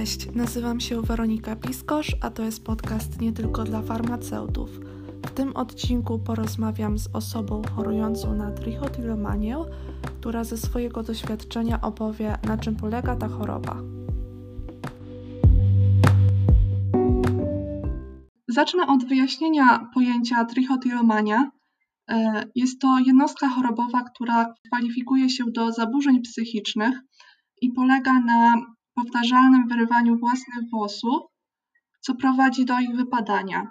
Cześć, 0.00 0.34
nazywam 0.34 0.80
się 0.80 1.02
Weronika 1.02 1.56
Piskosz, 1.56 2.16
a 2.20 2.30
to 2.30 2.42
jest 2.42 2.64
podcast 2.64 3.20
nie 3.20 3.32
tylko 3.32 3.64
dla 3.64 3.82
farmaceutów. 3.82 4.70
W 5.26 5.30
tym 5.30 5.56
odcinku 5.56 6.18
porozmawiam 6.18 6.98
z 6.98 7.08
osobą 7.12 7.62
chorującą 7.76 8.34
na 8.34 8.50
trichotillomanię, 8.50 9.56
która 10.20 10.44
ze 10.44 10.56
swojego 10.56 11.02
doświadczenia 11.02 11.80
opowie, 11.80 12.38
na 12.46 12.58
czym 12.58 12.76
polega 12.76 13.16
ta 13.16 13.28
choroba. 13.28 13.76
Zacznę 18.48 18.86
od 18.86 19.04
wyjaśnienia 19.04 19.90
pojęcia 19.94 20.44
trichotillomania. 20.44 21.50
E, 22.10 22.44
jest 22.54 22.80
to 22.80 22.98
jednostka 23.06 23.48
chorobowa, 23.48 24.04
która 24.14 24.54
kwalifikuje 24.66 25.30
się 25.30 25.44
do 25.54 25.72
zaburzeń 25.72 26.20
psychicznych 26.22 27.00
i 27.62 27.72
polega 27.72 28.20
na 28.20 28.54
powtarzalnym 29.02 29.68
wyrywaniu 29.68 30.18
własnych 30.18 30.70
włosów, 30.70 31.22
co 32.00 32.14
prowadzi 32.14 32.64
do 32.64 32.80
ich 32.80 32.96
wypadania. 32.96 33.70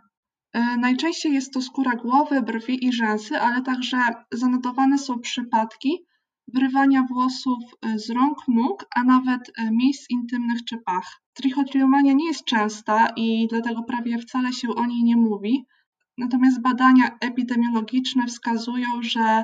E, 0.54 0.78
najczęściej 0.78 1.34
jest 1.34 1.54
to 1.54 1.62
skóra 1.62 1.96
głowy, 1.96 2.42
brwi 2.42 2.86
i 2.86 2.94
rzęsy, 2.94 3.42
ale 3.42 3.62
także 3.62 3.98
zanotowane 4.32 4.98
są 4.98 5.20
przypadki 5.20 6.06
wyrywania 6.54 7.04
włosów 7.04 7.60
e, 7.82 8.00
z 8.00 8.10
rąk, 8.10 8.38
nóg, 8.48 8.86
a 8.96 9.04
nawet 9.04 9.42
e, 9.58 9.72
miejsc 9.72 10.10
intymnych 10.10 10.64
czy 10.66 10.78
pach. 10.86 11.22
Trichotillomania 11.34 12.14
nie 12.14 12.28
jest 12.28 12.46
częsta 12.46 13.08
i 13.16 13.48
dlatego 13.50 13.84
prawie 13.84 14.18
wcale 14.18 14.54
się 14.54 14.68
o 14.76 14.86
niej 14.86 15.04
nie 15.04 15.18
mówi. 15.18 15.66
Natomiast 16.18 16.62
badania 16.62 17.18
epidemiologiczne 17.22 18.28
wskazują, 18.28 18.88
że 19.02 19.44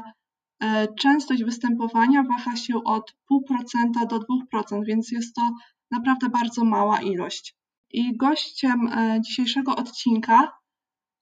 częstość 1.00 1.44
występowania 1.44 2.24
waha 2.24 2.56
się 2.56 2.84
od 2.84 3.16
0,5% 3.32 4.08
do 4.08 4.20
2%, 4.54 4.86
więc 4.86 5.12
jest 5.12 5.36
to 5.36 5.42
naprawdę 5.92 6.30
bardzo 6.30 6.66
mała 6.66 7.02
ilość. 7.02 7.56
I 7.92 8.18
gościem 8.18 8.88
e, 8.88 9.22
dzisiejszego 9.22 9.76
odcinka 9.76 10.52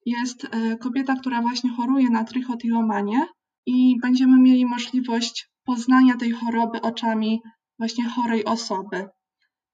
jest 0.05 0.45
e, 0.45 0.78
kobieta, 0.78 1.16
która 1.16 1.42
właśnie 1.42 1.70
choruje 1.70 2.09
na 2.09 2.23
trichotillomanię 2.23 3.25
i 3.66 4.00
będziemy 4.02 4.39
mieli 4.39 4.66
możliwość 4.66 5.50
poznania 5.66 6.17
tej 6.17 6.31
choroby 6.31 6.81
oczami 6.81 7.42
właśnie 7.80 8.09
chorej 8.09 8.45
osoby. 8.45 9.08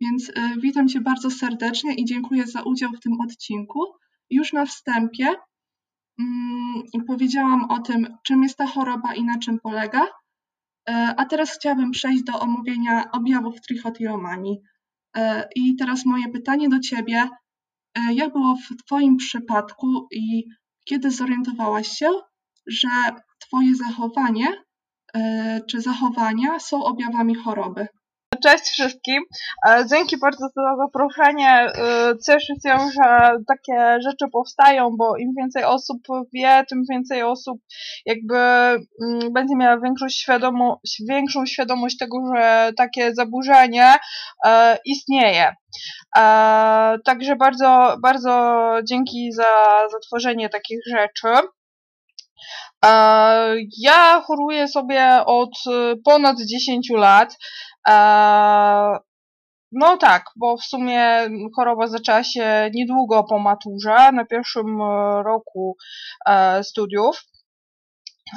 Więc 0.01 0.29
e, 0.29 0.53
witam 0.61 0.87
Cię 0.87 1.01
bardzo 1.01 1.31
serdecznie 1.31 1.93
i 1.93 2.05
dziękuję 2.05 2.47
za 2.47 2.61
udział 2.61 2.91
w 2.91 2.99
tym 2.99 3.21
odcinku. 3.21 3.79
Już 4.29 4.53
na 4.53 4.65
wstępie 4.65 5.35
mm, 6.19 7.05
powiedziałam 7.07 7.71
o 7.71 7.79
tym, 7.79 8.17
czym 8.23 8.43
jest 8.43 8.57
ta 8.57 8.67
choroba 8.67 9.15
i 9.15 9.23
na 9.23 9.39
czym 9.39 9.59
polega. 9.59 10.07
A 11.17 11.25
teraz 11.25 11.51
chciałabym 11.51 11.91
przejść 11.91 12.23
do 12.23 12.39
omówienia 12.39 13.11
objawów 13.11 13.61
trichotillomanii. 13.61 14.61
E, 15.17 15.47
I 15.55 15.75
teraz 15.75 16.05
moje 16.05 16.29
pytanie 16.29 16.69
do 16.69 16.79
Ciebie. 16.79 17.29
E, 17.95 18.13
jak 18.13 18.33
było 18.33 18.55
w 18.55 18.83
Twoim 18.85 19.17
przypadku 19.17 20.07
i 20.11 20.43
kiedy 20.85 21.11
zorientowałaś 21.11 21.87
się, 21.87 22.11
że 22.67 22.89
Twoje 23.39 23.75
zachowanie 23.75 24.47
e, 25.13 25.61
czy 25.69 25.81
zachowania 25.81 26.59
są 26.59 26.83
objawami 26.83 27.35
choroby? 27.35 27.87
Cześć 28.43 28.63
wszystkim. 28.63 29.23
E, 29.67 29.85
dzięki 29.89 30.17
bardzo 30.17 30.47
za 30.55 30.75
zaproszenie. 30.77 31.49
E, 31.49 31.71
cieszę 32.25 32.53
się, 32.65 32.77
że 32.93 33.31
takie 33.47 33.97
rzeczy 34.01 34.25
powstają, 34.31 34.89
bo 34.97 35.17
im 35.17 35.33
więcej 35.37 35.63
osób 35.63 35.97
wie, 36.33 36.63
tym 36.69 36.83
więcej 36.89 37.23
osób 37.23 37.61
jakby 38.05 38.37
mm, 38.37 39.33
będzie 39.33 39.55
miała 39.55 39.79
większą, 39.79 40.05
większą 41.09 41.45
świadomość 41.45 41.97
tego, 41.97 42.17
że 42.35 42.71
takie 42.77 43.15
zaburzenie 43.15 43.93
e, 44.45 44.77
istnieje. 44.85 45.53
Także 47.05 47.35
bardzo, 47.35 47.97
bardzo 48.03 48.63
dzięki 48.83 49.31
za, 49.31 49.87
za 49.91 49.99
tworzenie 50.07 50.49
takich 50.49 50.79
rzeczy. 50.87 51.47
Ja 53.77 54.21
choruję 54.25 54.67
sobie 54.67 55.25
od 55.25 55.49
ponad 56.05 56.37
10 56.41 56.89
lat. 56.89 57.37
No 59.71 59.97
tak, 59.97 60.25
bo 60.35 60.57
w 60.57 60.63
sumie 60.63 61.29
choroba 61.55 61.87
zaczęła 61.87 62.23
się 62.23 62.69
niedługo 62.73 63.23
po 63.23 63.39
maturze, 63.39 64.11
na 64.11 64.25
pierwszym 64.25 64.81
e, 64.81 65.23
roku 65.23 65.77
e, 66.25 66.63
studiów. 66.63 67.23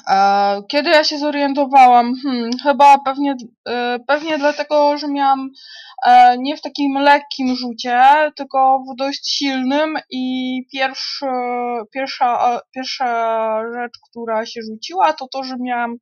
E, 0.09 0.63
kiedy 0.69 0.91
ja 0.91 1.05
się 1.05 1.19
zorientowałam? 1.19 2.15
Hmm, 2.23 2.51
chyba 2.63 2.99
pewnie, 2.99 3.37
pewnie 4.07 4.39
dlatego, 4.39 4.99
że 4.99 5.09
miałam 5.09 5.51
nie 6.39 6.57
w 6.57 6.61
takim 6.61 6.95
lekkim 6.95 7.57
rzucie, 7.57 8.01
tylko 8.37 8.79
w 8.79 8.97
dość 8.97 9.29
silnym 9.31 9.99
i 10.11 10.67
pierwszy, 10.73 11.27
pierwsza, 11.95 12.61
pierwsza 12.75 13.61
rzecz, 13.75 13.93
która 14.11 14.47
się 14.47 14.61
rzuciła, 14.63 15.13
to 15.13 15.29
to, 15.29 15.45
że 15.45 15.57
miałam 15.61 15.97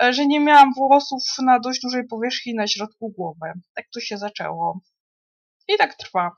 E, 0.00 0.12
że 0.12 0.26
nie 0.26 0.40
miałam 0.40 0.72
włosów 0.74 1.22
na 1.38 1.60
dość 1.60 1.80
dużej 1.80 2.06
powierzchni 2.06 2.54
na 2.54 2.66
środku 2.66 3.10
głowy. 3.10 3.52
Tak 3.74 3.86
to 3.94 4.00
się 4.00 4.18
zaczęło. 4.18 4.80
I 5.68 5.78
tak 5.78 5.94
trwa. 5.94 6.30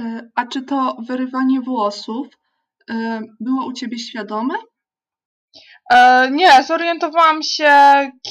E, 0.00 0.30
a 0.34 0.46
czy 0.46 0.62
to 0.62 0.96
wyrywanie 1.08 1.60
włosów 1.60 2.26
e, 2.90 3.20
było 3.40 3.66
u 3.66 3.72
ciebie 3.72 3.98
świadome? 3.98 4.54
Nie, 6.30 6.62
zorientowałam 6.62 7.42
się 7.42 7.72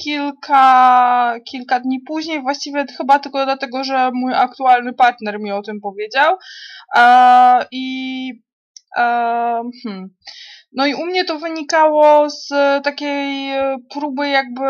kilka, 0.03 1.35
kilka 1.51 1.79
dni 1.79 1.99
później, 2.07 2.41
właściwie 2.41 2.85
chyba 2.97 3.19
tylko 3.19 3.45
dlatego, 3.45 3.83
że 3.83 4.11
mój 4.13 4.33
aktualny 4.33 4.93
partner 4.93 5.39
mi 5.39 5.51
o 5.51 5.61
tym 5.61 5.81
powiedział. 5.81 6.37
I 7.71 8.33
hmm, 8.95 10.09
no 10.75 10.85
i 10.85 10.93
u 10.93 11.05
mnie 11.05 11.25
to 11.25 11.39
wynikało 11.39 12.29
z 12.29 12.47
takiej 12.83 13.51
e, 13.51 13.77
próby 13.93 14.29
jakby 14.29 14.65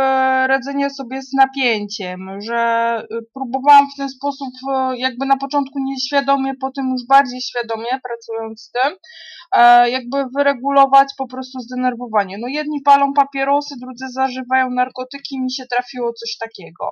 radzenia 0.47 0.89
sobie 0.89 1.21
z 1.21 1.33
napięciem, 1.33 2.41
że 2.41 2.57
e, 2.57 3.05
próbowałam 3.33 3.87
w 3.93 3.97
ten 3.97 4.09
sposób 4.09 4.49
e, 4.71 4.97
jakby 4.97 5.25
na 5.25 5.37
początku 5.37 5.79
nieświadomie, 5.79 6.53
potem 6.61 6.89
już 6.89 7.07
bardziej 7.07 7.41
świadomie 7.41 7.99
pracując 8.03 8.61
z 8.61 8.71
tym, 8.71 8.93
jakby 9.85 10.25
wyregulować 10.35 11.13
po 11.17 11.27
prostu 11.27 11.59
zdenerwowanie. 11.59 12.37
No 12.41 12.47
jedni 12.47 12.81
palą 12.81 13.13
papierosy, 13.13 13.75
drudzy 13.81 14.05
zażywają 14.09 14.69
narkotyki, 14.69 15.41
mi 15.41 15.51
się 15.51 15.65
trafiło 15.65 16.13
coś 16.13 16.37
takiego. 16.37 16.91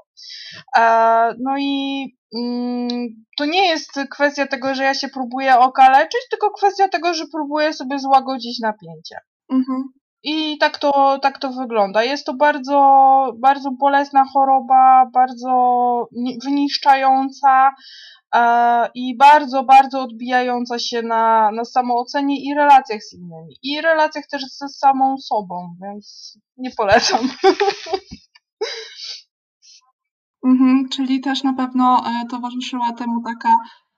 No 1.39 1.57
i 1.59 2.05
mm, 2.37 2.87
to 3.37 3.45
nie 3.45 3.67
jest 3.67 3.99
kwestia 4.11 4.47
tego, 4.47 4.75
że 4.75 4.83
ja 4.83 4.93
się 4.93 5.07
próbuję 5.07 5.59
okaleczyć, 5.59 6.21
tylko 6.29 6.51
kwestia 6.51 6.87
tego, 6.87 7.13
że 7.13 7.23
próbuję 7.31 7.73
sobie 7.73 7.99
złagodzić 7.99 8.59
napięcie. 8.59 9.15
Mhm. 9.51 9.83
I 10.23 10.57
tak 10.57 10.77
to, 10.77 11.19
tak 11.21 11.39
to 11.39 11.49
wygląda. 11.49 12.03
Jest 12.03 12.25
to 12.25 12.33
bardzo, 12.33 12.77
bardzo 13.39 13.71
bolesna 13.71 14.23
choroba, 14.33 15.05
bardzo 15.13 16.07
wyniszczająca 16.45 17.67
e, 17.67 17.73
i 18.95 19.17
bardzo, 19.17 19.63
bardzo 19.63 20.01
odbijająca 20.01 20.79
się 20.79 21.01
na, 21.01 21.51
na 21.51 21.65
samoocenie 21.65 22.43
i 22.43 22.55
relacjach 22.55 23.03
z 23.03 23.13
innymi. 23.13 23.55
I 23.63 23.81
relacjach 23.81 24.27
też 24.27 24.43
ze 24.57 24.69
samą 24.69 25.17
sobą, 25.17 25.75
więc 25.81 26.37
nie 26.57 26.71
polecam. 26.71 27.29
Mhm, 30.45 30.89
czyli 30.89 31.21
też 31.21 31.43
na 31.43 31.53
pewno 31.53 32.03
e, 32.05 32.25
towarzyszyła 32.29 32.93
temu 32.93 33.23
taka 33.25 33.55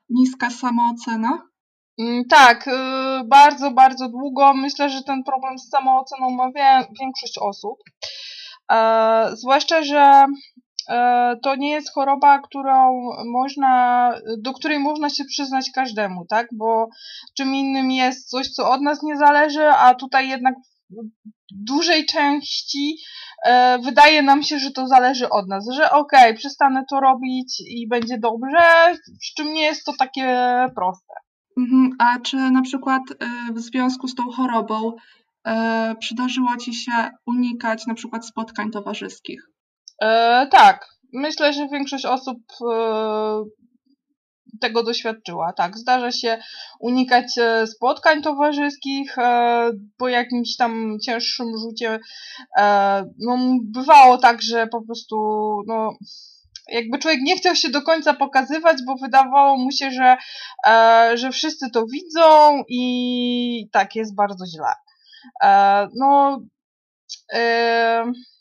niska 0.10 0.50
samoocena? 0.50 1.48
Mm, 2.00 2.26
tak, 2.30 2.68
y, 2.68 2.72
bardzo, 3.26 3.72
bardzo 3.72 4.10
długo. 4.10 4.54
Myślę, 4.54 4.90
że 4.90 5.04
ten 5.04 5.24
problem 5.24 5.60
z 5.60 5.70
samooceną 5.70 6.30
ma 6.30 6.50
większość 7.02 7.38
osób. 7.42 7.78
E, 8.72 9.30
zwłaszcza, 9.34 9.84
że 9.84 10.00
e, 10.00 10.28
to 11.44 11.56
nie 11.56 11.70
jest 11.70 11.94
choroba, 11.94 12.40
którą 12.40 13.02
można, 13.26 14.12
do 14.38 14.54
której 14.54 14.80
można 14.80 15.10
się 15.10 15.26
przyznać 15.26 15.72
każdemu, 15.76 16.26
tak? 16.26 16.48
Bo 16.54 16.88
czym 17.38 17.56
innym 17.56 17.92
jest 17.92 18.30
coś, 18.30 18.50
co 18.50 18.72
od 18.72 18.82
nas 18.82 19.04
nie 19.04 19.18
zależy, 19.18 19.68
a 19.70 19.96
tutaj 19.96 20.30
jednak 20.30 20.56
w 20.90 21.06
dużej 21.52 22.06
części 22.06 22.98
e, 23.46 23.80
wydaje 23.80 24.22
nam 24.22 24.44
się, 24.44 24.60
że 24.60 24.72
to 24.72 24.88
zależy 24.88 25.30
od 25.30 25.48
nas, 25.48 25.66
że 25.76 25.92
okej, 25.92 26.22
okay, 26.22 26.34
przestanę 26.34 26.84
to 26.90 27.00
robić 27.00 27.64
i 27.68 27.88
będzie 27.88 28.18
dobrze, 28.18 28.96
z 29.22 29.34
czym 29.34 29.54
nie 29.54 29.62
jest 29.62 29.86
to 29.86 29.94
takie 30.00 30.48
proste. 30.76 31.14
Mhm. 31.58 31.90
A 32.00 32.20
czy 32.20 32.38
na 32.38 32.62
przykład 32.62 33.02
y, 33.12 33.54
w 33.54 33.60
związku 33.60 34.08
z 34.08 34.16
tą 34.16 34.24
chorobą 34.24 34.92
przydarzyło 36.00 36.58
Ci 36.58 36.74
się 36.74 37.10
unikać 37.26 37.88
na 37.88 37.94
przykład 37.94 38.28
spotkań 38.28 38.72
towarzyskich? 38.72 39.53
E, 40.04 40.48
tak, 40.52 40.88
myślę, 41.14 41.54
że 41.54 41.68
większość 41.68 42.06
osób 42.06 42.38
e, 42.72 43.44
tego 44.62 44.84
doświadczyła. 44.84 45.54
Tak, 45.54 45.78
zdarza 45.78 46.12
się 46.12 46.38
unikać 46.80 47.38
e, 47.38 47.68
spotkań 47.68 48.22
towarzyskich 48.22 49.18
e, 49.18 49.72
po 49.98 50.08
jakimś 50.08 50.56
tam 50.58 50.98
cięższym 51.06 51.48
rzucie. 51.58 52.00
E, 52.58 53.06
no, 53.20 53.38
bywało 53.64 54.18
tak, 54.18 54.42
że 54.42 54.68
po 54.68 54.86
prostu 54.86 55.16
no, 55.68 55.94
jakby 56.68 57.00
człowiek 57.00 57.20
nie 57.22 57.38
chciał 57.38 57.56
się 57.56 57.70
do 57.70 57.82
końca 57.82 58.14
pokazywać, 58.14 58.78
bo 58.88 58.96
wydawało 59.02 59.58
mu 59.58 59.72
się, 59.72 59.92
że, 59.92 60.18
e, 60.68 61.12
że 61.18 61.32
wszyscy 61.32 61.70
to 61.74 61.86
widzą 61.86 62.64
i 62.70 63.70
tak 63.72 63.96
jest 63.96 64.16
bardzo 64.16 64.46
źle. 64.46 64.74
E, 65.44 65.88
no, 65.96 66.40
w 68.14 68.33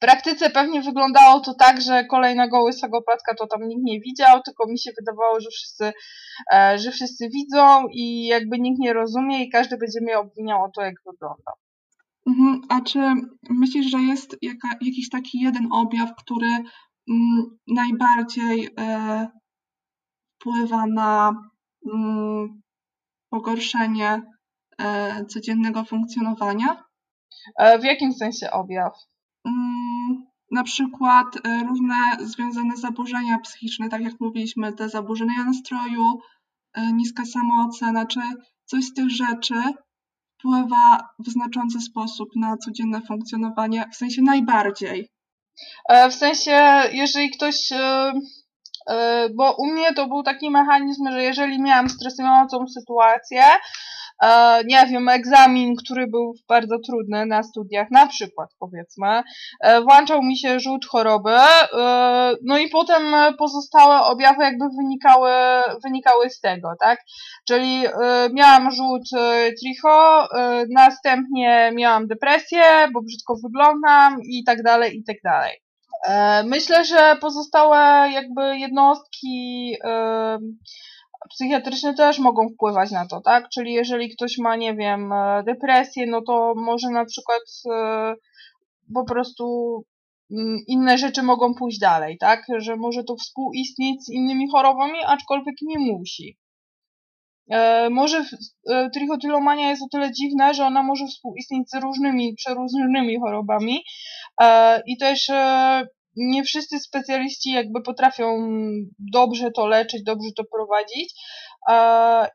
praktyce 0.00 0.50
pewnie 0.50 0.82
wyglądało 0.82 1.40
to 1.40 1.54
tak, 1.54 1.80
że 1.80 2.04
kolejnego 2.04 2.62
łysego 2.62 3.02
platka 3.02 3.34
to 3.34 3.46
tam 3.46 3.68
nikt 3.68 3.82
nie 3.82 4.00
widział, 4.00 4.42
tylko 4.42 4.66
mi 4.68 4.78
się 4.78 4.90
wydawało, 4.98 5.40
że 5.40 5.50
wszyscy, 5.50 5.92
e, 6.54 6.78
że 6.78 6.90
wszyscy 6.90 7.28
widzą 7.28 7.88
i 7.92 8.26
jakby 8.26 8.58
nikt 8.58 8.78
nie 8.78 8.92
rozumie 8.92 9.44
i 9.44 9.50
każdy 9.50 9.76
będzie 9.76 10.00
mnie 10.02 10.18
obwiniał 10.18 10.64
o 10.64 10.70
to, 10.74 10.82
jak 10.82 10.94
wygląda. 11.06 11.52
Mhm. 12.26 12.60
A 12.68 12.80
czy 12.80 12.98
myślisz, 13.50 13.90
że 13.90 13.98
jest 13.98 14.36
jaka, 14.42 14.68
jakiś 14.80 15.08
taki 15.10 15.40
jeden 15.40 15.68
objaw, 15.72 16.10
który 16.16 16.48
mm, 17.10 17.58
najbardziej 17.66 18.68
e, 18.78 19.28
wpływa 20.34 20.86
na 20.86 21.32
mm, 21.94 22.62
pogorszenie 23.30 24.22
e, 24.78 25.24
codziennego 25.24 25.84
funkcjonowania? 25.84 26.84
E, 27.58 27.78
w 27.78 27.84
jakim 27.84 28.12
sensie 28.12 28.50
objaw? 28.50 28.92
Na 30.50 30.64
przykład 30.64 31.26
e, 31.36 31.64
różne 31.68 31.94
związane 32.20 32.76
zaburzenia 32.76 33.38
psychiczne, 33.38 33.88
tak 33.88 34.02
jak 34.02 34.20
mówiliśmy, 34.20 34.72
te 34.72 34.88
zaburzenia 34.88 35.44
nastroju, 35.44 36.20
e, 36.74 36.92
niska 36.92 37.24
samoocena, 37.24 38.06
czy 38.06 38.20
coś 38.64 38.84
z 38.84 38.94
tych 38.94 39.10
rzeczy 39.10 39.54
wpływa 40.38 41.08
w 41.18 41.30
znaczący 41.30 41.80
sposób 41.80 42.28
na 42.36 42.56
codzienne 42.56 43.00
funkcjonowanie, 43.00 43.84
w 43.92 43.96
sensie 43.96 44.22
najbardziej? 44.22 45.08
E, 45.88 46.10
w 46.10 46.14
sensie, 46.14 46.82
jeżeli 46.92 47.30
ktoś. 47.30 47.68
Bo 49.34 49.56
u 49.58 49.66
mnie 49.66 49.94
to 49.94 50.08
był 50.08 50.22
taki 50.22 50.50
mechanizm, 50.50 51.08
że 51.12 51.22
jeżeli 51.22 51.62
miałam 51.62 51.88
stresującą 51.88 52.66
sytuację, 52.68 53.42
nie 54.66 54.86
wiem, 54.86 55.08
egzamin, 55.08 55.76
który 55.76 56.06
był 56.06 56.34
bardzo 56.48 56.78
trudny 56.86 57.26
na 57.26 57.42
studiach, 57.42 57.90
na 57.90 58.06
przykład 58.06 58.50
powiedzmy, 58.58 59.22
e, 59.60 59.80
włączał 59.80 60.22
mi 60.22 60.38
się 60.38 60.60
rzut 60.60 60.86
choroby, 60.86 61.30
e, 61.30 62.32
no 62.44 62.58
i 62.58 62.68
potem 62.68 63.02
pozostałe 63.38 64.00
objawy 64.00 64.42
jakby 64.42 64.64
wynikały, 64.76 65.30
wynikały 65.84 66.30
z 66.30 66.40
tego, 66.40 66.72
tak? 66.80 67.00
Czyli 67.48 67.84
miałam 68.32 68.70
rzut 68.70 69.02
tricho, 69.60 70.28
następnie 70.70 71.72
miałam 71.74 72.06
depresję, 72.06 72.62
bo 72.94 73.02
brzydko 73.02 73.34
wyglądam 73.44 74.18
i 74.22 74.44
tak 74.44 74.62
dalej, 74.62 74.98
i 74.98 75.04
tak 75.04 75.16
dalej. 75.24 75.62
Myślę, 76.44 76.84
że 76.84 77.16
pozostałe 77.20 78.10
jakby 78.10 78.58
jednostki 78.58 79.76
psychiatryczne 81.28 81.94
też 81.94 82.18
mogą 82.18 82.48
wpływać 82.48 82.90
na 82.90 83.06
to, 83.06 83.20
tak? 83.20 83.48
Czyli 83.48 83.72
jeżeli 83.72 84.08
ktoś 84.08 84.38
ma, 84.38 84.56
nie 84.56 84.74
wiem, 84.74 85.12
e, 85.12 85.42
depresję, 85.46 86.06
no 86.06 86.22
to 86.22 86.54
może 86.56 86.90
na 86.90 87.04
przykład 87.04 87.42
e, 87.72 88.14
po 88.94 89.04
prostu 89.04 89.44
mm, 90.30 90.58
inne 90.66 90.98
rzeczy 90.98 91.22
mogą 91.22 91.54
pójść 91.54 91.78
dalej, 91.78 92.18
tak? 92.18 92.44
Że 92.58 92.76
może 92.76 93.04
to 93.04 93.16
współistnieć 93.16 94.04
z 94.04 94.10
innymi 94.10 94.50
chorobami, 94.50 94.98
aczkolwiek 95.06 95.54
nie 95.62 95.78
musi. 95.78 96.38
E, 97.50 97.90
może 97.90 98.24
trichotylomania 98.94 99.70
jest 99.70 99.82
o 99.82 99.88
tyle 99.92 100.12
dziwna, 100.12 100.52
że 100.52 100.66
ona 100.66 100.82
może 100.82 101.06
współistnieć 101.06 101.70
z 101.70 101.74
różnymi, 101.74 102.34
przeróżnymi 102.34 103.20
chorobami 103.20 103.84
i 104.86 104.96
też 104.98 105.30
nie 106.20 106.44
wszyscy 106.44 106.78
specjaliści 106.78 107.50
jakby 107.50 107.82
potrafią 107.82 108.26
dobrze 108.98 109.50
to 109.50 109.66
leczyć, 109.66 110.02
dobrze 110.02 110.28
to 110.36 110.44
prowadzić. 110.44 111.14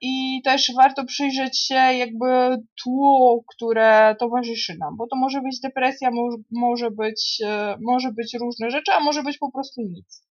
I 0.01 0.41
też 0.43 0.71
warto 0.75 1.05
przyjrzeć 1.05 1.59
się 1.59 1.75
jakby 1.75 2.57
tłu, 2.83 3.43
które 3.55 4.15
towarzyszy 4.19 4.77
nam, 4.79 4.97
bo 4.97 5.07
to 5.07 5.15
może 5.15 5.41
być 5.41 5.59
depresja, 5.59 6.09
może 6.51 6.91
być, 6.91 7.41
e, 7.45 7.77
może 7.81 8.11
być 8.11 8.33
różne 8.33 8.69
rzeczy, 8.69 8.91
a 8.91 8.99
może 8.99 9.23
być 9.23 9.37
po 9.37 9.51
prostu 9.51 9.81
nic. 9.81 10.25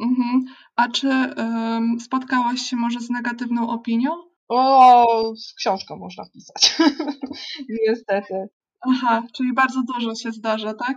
Mhm. 0.00 0.44
A 0.76 0.88
czy 0.88 1.08
um, 1.08 2.00
spotkałaś 2.00 2.60
się 2.60 2.76
może 2.76 3.00
z 3.00 3.10
negatywną 3.10 3.70
opinią? 3.70 4.10
O, 4.48 5.32
książkę 5.56 5.96
można 5.96 6.24
pisać. 6.34 6.76
Niestety. 7.88 8.48
Aha, 8.80 9.22
czyli 9.36 9.52
bardzo 9.52 9.82
dużo 9.94 10.14
się 10.14 10.32
zdarza, 10.32 10.74
tak? 10.74 10.96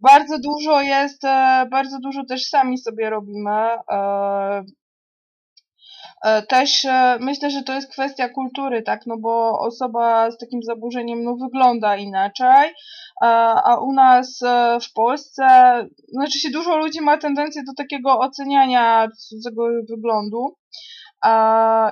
Bardzo 0.00 0.38
dużo 0.38 0.80
jest, 0.80 1.24
e, 1.24 1.66
bardzo 1.70 1.98
dużo 1.98 2.24
też 2.24 2.44
sami 2.44 2.78
sobie 2.78 3.10
robimy. 3.10 3.50
E, 3.50 4.64
e, 6.24 6.42
też 6.42 6.86
myślę, 7.20 7.50
że 7.50 7.62
to 7.62 7.74
jest 7.74 7.92
kwestia 7.92 8.28
kultury, 8.28 8.82
tak, 8.82 9.06
no 9.06 9.16
bo 9.16 9.58
osoba 9.58 10.30
z 10.30 10.38
takim 10.38 10.62
zaburzeniem 10.62 11.24
no, 11.24 11.36
wygląda 11.36 11.96
inaczej, 11.96 12.74
a 13.64 13.76
u 13.80 13.92
nas 13.92 14.40
w 14.82 14.92
Polsce, 14.92 15.46
znaczy 16.08 16.38
się 16.38 16.50
dużo 16.50 16.76
ludzi 16.76 17.00
ma 17.00 17.18
tendencję 17.18 17.62
do 17.66 17.72
takiego 17.76 18.18
oceniania 18.18 19.08
cudzego 19.18 19.68
wyglądu. 19.90 20.56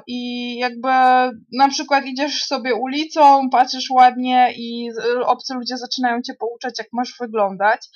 I 0.06 0.56
jakby 0.56 0.88
na 1.52 1.69
przykład 1.69 2.05
idziesz 2.05 2.44
sobie 2.44 2.75
ulicą, 2.75 3.50
patrzysz 3.50 3.90
ładnie 3.90 4.52
i 4.56 4.90
obcy 5.25 5.55
ludzie 5.55 5.76
zaczynają 5.76 6.23
cię 6.23 6.34
pouczać, 6.34 6.75
jak 6.78 6.88
masz 6.93 7.14
wyglądać. 7.20 7.88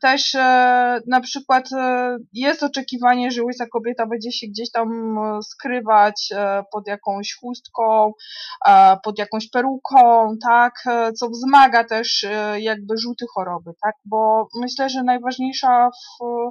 Też 0.00 0.34
e, 0.34 1.00
na 1.06 1.20
przykład 1.20 1.72
e, 1.72 2.16
jest 2.32 2.62
oczekiwanie, 2.62 3.30
że 3.30 3.42
łysa 3.42 3.66
kobieta 3.72 4.06
będzie 4.06 4.32
się 4.32 4.46
gdzieś 4.46 4.70
tam 4.70 5.18
e, 5.18 5.42
skrywać 5.42 6.32
pod 6.72 6.88
jakąś 6.88 7.36
chustką, 7.40 8.12
pod 9.04 9.18
jakąś 9.18 9.50
peruką, 9.50 10.34
tak, 10.42 10.74
co 11.16 11.28
wzmaga 11.28 11.84
też 11.84 12.26
jakby 12.56 12.94
rzuty 12.98 13.24
choroby, 13.34 13.70
tak, 13.82 13.94
bo 14.04 14.48
myślę, 14.60 14.88
że 14.90 15.02
najważniejsza 15.02 15.90
w, 15.90 16.24
w 16.24 16.50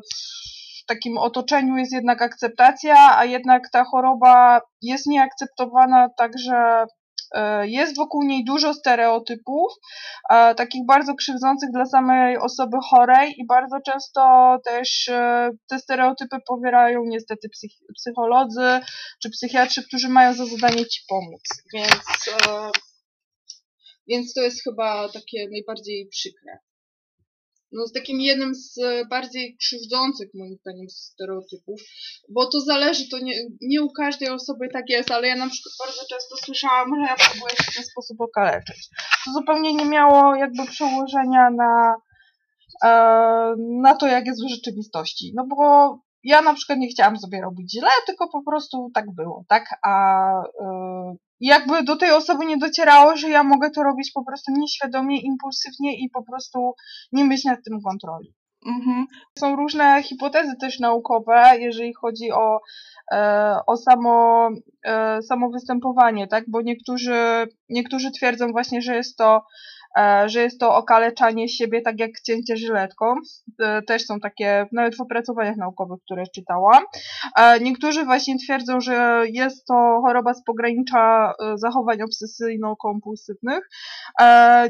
w 0.00 0.63
takim 0.86 1.18
otoczeniu 1.18 1.76
jest 1.76 1.92
jednak 1.92 2.22
akceptacja, 2.22 3.18
a 3.18 3.24
jednak 3.24 3.70
ta 3.72 3.84
choroba 3.84 4.60
jest 4.82 5.06
nieakceptowana, 5.06 6.08
także 6.16 6.86
e, 7.34 7.68
jest 7.68 7.96
wokół 7.96 8.22
niej 8.22 8.44
dużo 8.44 8.74
stereotypów, 8.74 9.72
e, 10.30 10.54
takich 10.54 10.86
bardzo 10.86 11.14
krzywdzących 11.14 11.70
dla 11.72 11.86
samej 11.86 12.38
osoby 12.38 12.76
chorej 12.90 13.34
i 13.38 13.46
bardzo 13.46 13.76
często 13.86 14.56
też 14.64 15.08
e, 15.08 15.50
te 15.68 15.78
stereotypy 15.78 16.36
powierają 16.48 17.04
niestety 17.04 17.48
psycholodzy 17.96 18.80
czy 19.22 19.30
psychiatrzy, 19.30 19.86
którzy 19.86 20.08
mają 20.08 20.34
za 20.34 20.46
zadanie 20.46 20.86
ci 20.86 21.00
pomóc. 21.08 21.42
Więc, 21.74 22.02
więc 24.08 24.34
to 24.34 24.40
jest 24.40 24.64
chyba 24.64 25.08
takie 25.08 25.48
najbardziej 25.50 26.08
przykre 26.08 26.58
no, 27.74 27.86
z 27.86 27.92
takim 27.92 28.20
jednym 28.20 28.54
z 28.54 28.78
e, 28.78 29.04
bardziej 29.04 29.56
krzywdzących 29.56 30.28
moim 30.34 30.56
zdaniem 30.60 30.90
stereotypów, 30.90 31.80
bo 32.28 32.46
to 32.46 32.60
zależy, 32.60 33.08
to 33.08 33.18
nie, 33.18 33.34
nie 33.60 33.82
u 33.82 33.90
każdej 33.90 34.28
osoby 34.28 34.68
tak 34.72 34.84
jest, 34.88 35.10
ale 35.10 35.28
ja 35.28 35.36
na 35.36 35.48
przykład 35.48 35.74
bardzo 35.78 36.02
często 36.10 36.36
słyszałam, 36.44 36.88
że 36.94 37.00
ja 37.00 37.16
próbuję 37.30 37.56
się 37.56 37.72
w 37.72 37.74
ten 37.74 37.84
sposób 37.84 38.20
okaleczyć. 38.20 38.88
To 39.24 39.32
zupełnie 39.32 39.74
nie 39.74 39.84
miało 39.84 40.34
jakby 40.34 40.66
przełożenia 40.66 41.50
na, 41.50 41.94
e, 42.84 43.54
na 43.82 43.94
to, 43.94 44.06
jak 44.06 44.26
jest 44.26 44.44
w 44.44 44.50
rzeczywistości. 44.50 45.32
No 45.36 45.46
bo 45.46 45.98
ja 46.24 46.42
na 46.42 46.54
przykład 46.54 46.78
nie 46.78 46.88
chciałam 46.88 47.18
sobie 47.18 47.40
robić 47.40 47.72
źle, 47.72 47.90
tylko 48.06 48.28
po 48.28 48.42
prostu 48.42 48.90
tak 48.94 49.14
było, 49.14 49.44
tak? 49.48 49.64
A 49.82 50.24
jakby 51.44 51.82
do 51.82 51.96
tej 51.96 52.10
osoby 52.10 52.46
nie 52.46 52.56
docierało, 52.56 53.16
że 53.16 53.28
ja 53.28 53.42
mogę 53.42 53.70
to 53.70 53.82
robić 53.82 54.12
po 54.12 54.24
prostu 54.24 54.52
nieświadomie, 54.52 55.20
impulsywnie 55.20 55.98
i 55.98 56.10
po 56.10 56.22
prostu 56.22 56.74
nie 57.12 57.24
mieć 57.24 57.44
nad 57.44 57.58
tym 57.64 57.80
kontroli. 57.82 58.34
Mhm. 58.66 59.06
Są 59.38 59.56
różne 59.56 60.02
hipotezy 60.02 60.56
też 60.60 60.80
naukowe, 60.80 61.58
jeżeli 61.58 61.94
chodzi 61.94 62.32
o, 62.32 62.60
e, 63.12 63.56
o 63.66 63.76
samo, 63.76 64.48
e, 64.84 65.22
samo 65.22 65.50
występowanie, 65.50 66.28
tak? 66.28 66.44
Bo 66.48 66.62
niektórzy, 66.62 67.46
niektórzy 67.68 68.10
twierdzą 68.10 68.52
właśnie, 68.52 68.82
że 68.82 68.96
jest 68.96 69.16
to 69.16 69.42
że 70.26 70.42
jest 70.42 70.60
to 70.60 70.76
okaleczanie 70.76 71.48
siebie 71.48 71.82
tak 71.82 72.00
jak 72.00 72.20
cięcie 72.20 72.56
żyletką. 72.56 73.14
E, 73.60 73.82
też 73.82 74.06
są 74.06 74.20
takie, 74.20 74.66
nawet 74.72 74.96
w 74.96 75.00
opracowaniach 75.00 75.56
naukowych, 75.56 76.00
które 76.04 76.24
czytałam. 76.34 76.84
E, 77.38 77.60
niektórzy 77.60 78.04
właśnie 78.04 78.38
twierdzą, 78.38 78.80
że 78.80 79.22
jest 79.32 79.66
to 79.66 80.00
choroba 80.06 80.34
z 80.34 80.44
pogranicza 80.44 81.32
zachowań 81.54 81.98
obsesyjno-kompulsywnych. 82.02 83.60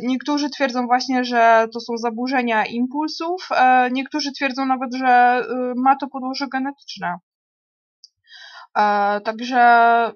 Niektórzy 0.03 0.51
twierdzą 0.51 0.87
właśnie, 0.87 1.25
że 1.25 1.67
to 1.73 1.81
są 1.81 1.97
zaburzenia 1.97 2.67
impulsów. 2.67 3.49
Niektórzy 3.93 4.33
twierdzą 4.33 4.67
nawet, 4.67 4.95
że 4.95 5.43
ma 5.77 5.97
to 5.97 6.07
podłoże 6.07 6.47
genetyczne. 6.49 7.19
E, 8.79 9.21
także 9.21 9.61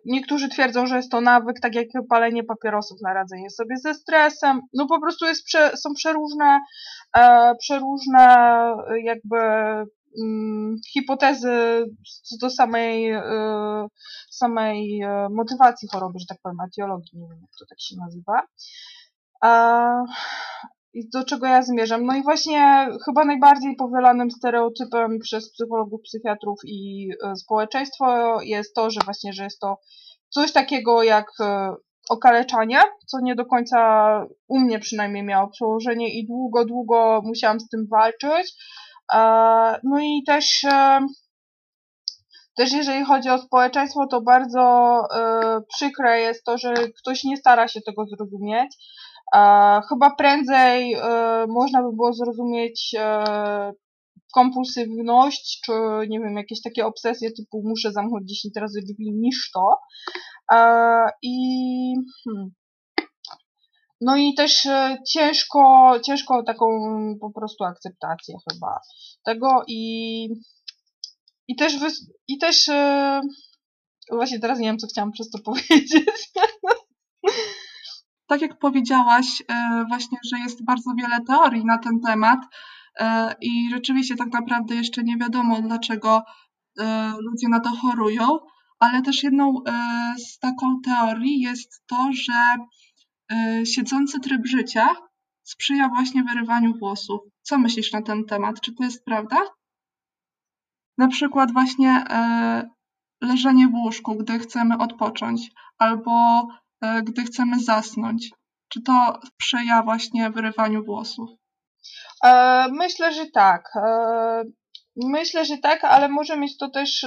niektórzy 0.05 0.49
twierdzą, 0.49 0.87
że 0.87 0.97
jest 0.97 1.11
to 1.11 1.21
nawyk, 1.21 1.61
tak 1.61 1.75
jak 1.75 1.87
palenie 2.09 2.45
papierosów 2.45 2.99
na 3.03 3.15
radzenie 3.15 3.50
sobie 3.50 3.77
ze 3.77 3.95
stresem. 3.95 4.61
No 4.75 4.87
po 4.87 5.00
prostu 5.00 5.27
jest 5.27 5.49
są 5.75 5.95
przeróżne, 5.95 6.61
e, 7.17 7.55
przeróżne 7.59 8.27
jakby 9.05 9.38
mm, 10.23 10.77
hipotezy 10.93 11.85
co 12.23 12.37
do 12.41 12.50
samej, 12.50 13.11
e, 13.11 13.23
samej 14.31 15.03
e, 15.03 15.29
motywacji 15.31 15.88
choroby, 15.93 16.19
że 16.19 16.27
tak 16.27 16.38
powiem, 16.43 16.61
etiologii, 16.61 17.19
nie 17.19 17.29
wiem 17.29 17.41
jak 17.41 17.50
to 17.59 17.67
tak 17.67 17.81
się 17.81 17.97
nazywa. 17.97 18.43
I 20.99 21.09
do 21.12 21.25
czego 21.25 21.47
ja 21.47 21.62
zmierzam? 21.62 22.05
No 22.05 22.17
i 22.17 22.23
właśnie 22.23 22.88
chyba 23.05 23.25
najbardziej 23.25 23.76
powielanym 23.76 24.31
stereotypem 24.31 25.19
przez 25.19 25.52
psychologów, 25.52 26.00
psychiatrów 26.05 26.61
i 26.64 27.09
e, 27.25 27.37
społeczeństwo 27.37 28.38
jest 28.43 28.75
to, 28.75 28.90
że 28.90 29.00
właśnie, 29.05 29.33
że 29.33 29.45
jest 29.45 29.61
to 29.61 29.78
coś 30.28 30.52
takiego 30.52 31.02
jak 31.02 31.26
e, 31.40 31.75
okaleczanie, 32.11 32.81
co 33.07 33.21
nie 33.23 33.35
do 33.35 33.47
końca 33.47 33.78
u 34.49 34.59
mnie 34.59 34.78
przynajmniej 34.78 35.23
miało 35.23 35.49
przełożenie 35.49 36.19
i 36.19 36.26
długo, 36.26 36.64
długo 36.64 37.23
musiałam 37.25 37.61
z 37.61 37.69
tym 37.69 37.87
walczyć. 37.90 38.55
E, 39.14 39.19
no 39.85 40.00
i 40.00 40.23
też 40.26 40.67
też 42.57 42.73
jeżeli 42.73 43.05
chodzi 43.05 43.31
o 43.31 43.38
społeczeństwo, 43.38 44.07
to 44.07 44.21
bardzo 44.21 45.02
przykre 45.76 46.21
jest 46.21 46.45
to, 46.45 46.59
że 46.59 46.75
ktoś 47.02 47.25
nie 47.25 47.37
stara 47.37 47.69
się 47.69 47.81
tego 47.81 48.07
zrozumieć 48.07 48.76
chyba 49.89 50.15
prędzej 50.19 50.95
e, 50.95 51.47
można 51.49 51.83
by 51.83 51.93
było 51.97 52.13
zrozumieć 52.13 52.95
e, 52.99 53.73
kompulsywność, 54.35 55.61
czy 55.65 55.73
nie 56.09 56.21
wiem, 56.21 56.37
jakieś 56.37 56.63
takie 56.63 56.87
obsesje 56.87 57.33
typu 57.33 57.63
muszę 57.65 57.93
zamknąć 57.93 58.29
10 58.29 58.57
razy 58.57 58.81
drzwi 58.81 59.13
niż 59.13 59.51
to. 59.55 59.79
I 61.23 61.95
hmm. 62.25 62.51
no 64.01 64.17
i 64.17 64.35
też 64.35 64.67
e, 64.67 64.99
ciężko, 65.13 65.93
ciężko 66.05 66.43
taką 66.43 66.67
po 67.21 67.31
prostu 67.31 67.65
akceptację 67.65 68.35
chyba 68.53 68.81
tego 69.25 69.63
i 69.69 70.29
i 71.49 71.57
też 71.57 71.75
i 72.29 72.39
też 72.39 72.71
właśnie 74.13 74.41
teraz 74.41 74.59
nie 74.59 74.69
wiem, 74.69 74.79
co 74.79 74.87
chciałam 74.87 75.13
przez 75.13 75.31
to 75.31 75.39
powiedzieć. 75.51 76.31
Tak 78.29 78.41
jak 78.41 78.59
powiedziałaś, 78.59 79.43
e, 79.49 79.85
właśnie, 79.89 80.19
że 80.25 80.39
jest 80.39 80.65
bardzo 80.65 80.91
wiele 80.99 81.21
teorii 81.21 81.65
na 81.65 81.79
ten 81.79 82.01
temat 82.01 82.41
e, 82.99 83.35
i 83.41 83.71
rzeczywiście 83.71 84.17
tak 84.17 84.33
naprawdę 84.33 84.75
jeszcze 84.75 85.03
nie 85.03 85.17
wiadomo, 85.17 85.63
dlaczego 85.63 86.23
e, 86.79 87.13
ludzie 87.21 87.49
na 87.49 87.61
to 87.61 87.71
chorują, 87.71 88.39
ale 88.79 89.03
też 89.03 89.23
jedną 89.23 89.55
z 90.19 90.39
taką 90.39 90.81
teorii 90.85 91.41
jest 91.41 91.87
to, 91.87 92.09
że 92.13 92.33
siedzący 93.65 94.21
tryb 94.21 94.47
życia 94.47 94.89
sprzyja 95.43 95.89
właśnie 95.89 96.25
wyrywaniu 96.25 96.79
włosów. 96.79 97.21
Co 97.43 97.59
myślisz 97.59 97.93
na 97.93 98.03
ten 98.03 98.25
temat? 98.25 98.61
Czy 98.61 98.75
to 98.75 98.85
jest 98.85 99.05
prawda? 99.05 99.37
Na 100.99 101.09
przykład 101.09 101.53
właśnie 101.53 102.05
leżenie 103.23 103.69
w 103.69 103.75
łóżku, 103.75 104.15
gdy 104.15 104.39
chcemy 104.39 104.79
odpocząć, 104.79 105.51
albo 105.79 106.47
gdy 106.83 107.23
chcemy 107.23 107.61
zasnąć? 107.61 108.31
Czy 108.69 108.83
to 108.83 109.21
sprzyja 109.27 109.83
właśnie 109.83 110.31
wyrywaniu 110.31 110.85
włosów? 110.85 111.31
E, 112.25 112.67
myślę, 112.73 113.13
że 113.13 113.27
tak. 113.27 113.71
E, 113.77 114.43
myślę, 114.97 115.45
że 115.45 115.59
tak, 115.59 115.85
ale 115.85 116.09
może 116.09 116.37
mieć 116.37 116.59
to 116.59 116.71
też 116.71 117.07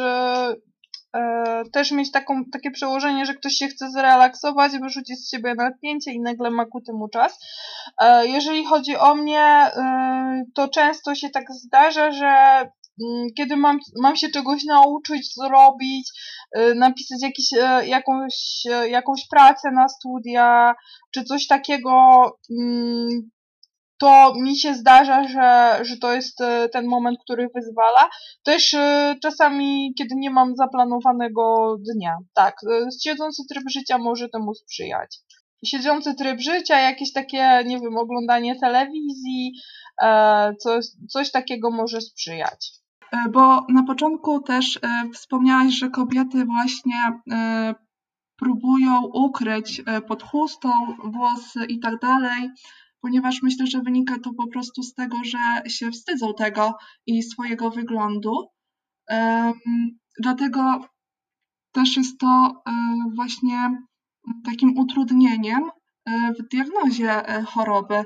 też 1.74 1.92
mieć 1.92 2.12
taką, 2.12 2.46
takie 2.54 2.72
przełożenie, 2.72 3.26
że 3.26 3.34
ktoś 3.34 3.54
się 3.54 3.68
chce 3.68 3.92
zrelaksować, 3.92 4.72
wyrzucić 4.72 5.20
z 5.20 5.32
siebie 5.32 5.56
napięcie 5.56 6.12
i 6.12 6.22
nagle 6.22 6.52
ma 6.52 6.66
ku 6.66 6.82
temu 6.82 7.08
czas. 7.10 7.40
Jeżeli 8.24 8.66
chodzi 8.66 8.98
o 8.98 9.16
mnie, 9.16 9.72
to 10.56 10.68
często 10.68 11.16
się 11.16 11.30
tak 11.30 11.44
zdarza, 11.52 12.12
że 12.12 12.66
kiedy 13.38 13.56
mam, 13.56 13.80
mam 14.02 14.16
się 14.16 14.30
czegoś 14.30 14.64
nauczyć, 14.64 15.34
zrobić, 15.36 16.12
y, 16.58 16.76
napisać 16.76 17.22
jakiś, 17.22 17.54
e, 17.54 17.88
jakąś, 17.88 18.64
e, 18.72 18.90
jakąś 18.90 19.28
pracę 19.28 19.72
na 19.72 19.88
studia, 19.88 20.76
czy 21.14 21.24
coś 21.24 21.48
takiego, 21.48 21.92
mm, 22.60 23.30
to 23.98 24.34
mi 24.36 24.58
się 24.58 24.74
zdarza, 24.74 25.24
że, 25.28 25.80
że 25.86 25.98
to 25.98 26.14
jest 26.14 26.42
e, 26.42 26.70
ten 26.70 26.86
moment, 26.88 27.20
który 27.24 27.48
wyzwala. 27.56 28.10
Też 28.44 28.76
czasami, 29.22 29.94
kiedy 29.98 30.16
nie 30.16 30.30
mam 30.30 30.56
zaplanowanego 30.56 31.76
dnia. 31.96 32.18
Tak, 32.34 32.56
siedzący 33.04 33.44
tryb 33.50 33.64
życia 33.70 33.98
może 33.98 34.30
temu 34.30 34.54
sprzyjać. 34.54 35.18
Siedzący 35.66 36.16
tryb 36.16 36.40
życia, 36.40 36.80
jakieś 36.80 37.14
takie, 37.14 37.64
nie 37.66 37.80
wiem, 37.80 37.98
oglądanie 37.98 38.60
telewizji, 38.60 39.54
coś, 40.60 40.86
coś 41.10 41.32
takiego 41.32 41.72
może 41.72 42.02
sprzyjać. 42.02 42.81
E, 43.12 43.30
bo 43.30 43.66
na 43.70 43.84
początku 43.84 44.42
też 44.42 44.80
e, 44.82 45.10
wspomniałaś, 45.14 45.74
że 45.74 45.90
kobiety 45.90 46.46
właśnie 46.46 47.22
e, 47.32 47.76
próbują 48.36 49.02
ukryć 49.06 49.82
pod 50.08 50.24
chustą 50.24 50.70
włosy 51.04 51.66
i 51.66 51.80
tak 51.80 52.00
dalej, 52.00 52.50
ponieważ 53.02 53.42
myślę, 53.42 53.68
że 53.68 53.82
wynika 53.82 54.20
to 54.20 54.34
po 54.34 54.48
prostu 54.48 54.84
z 54.84 54.94
tego, 54.94 55.18
że 55.24 55.70
się 55.70 55.92
wstydzą 55.92 56.34
tego 56.34 56.74
i 57.06 57.24
swojego 57.24 57.70
wyglądu. 57.70 58.48
Dlatego 60.20 60.86
też 61.72 61.98
jest 61.98 62.20
to 62.20 62.64
właśnie 63.16 63.82
takim 64.46 64.78
utrudnieniem 64.78 65.70
w 66.40 66.48
diagnozie 66.52 67.24
choroby. 67.46 68.04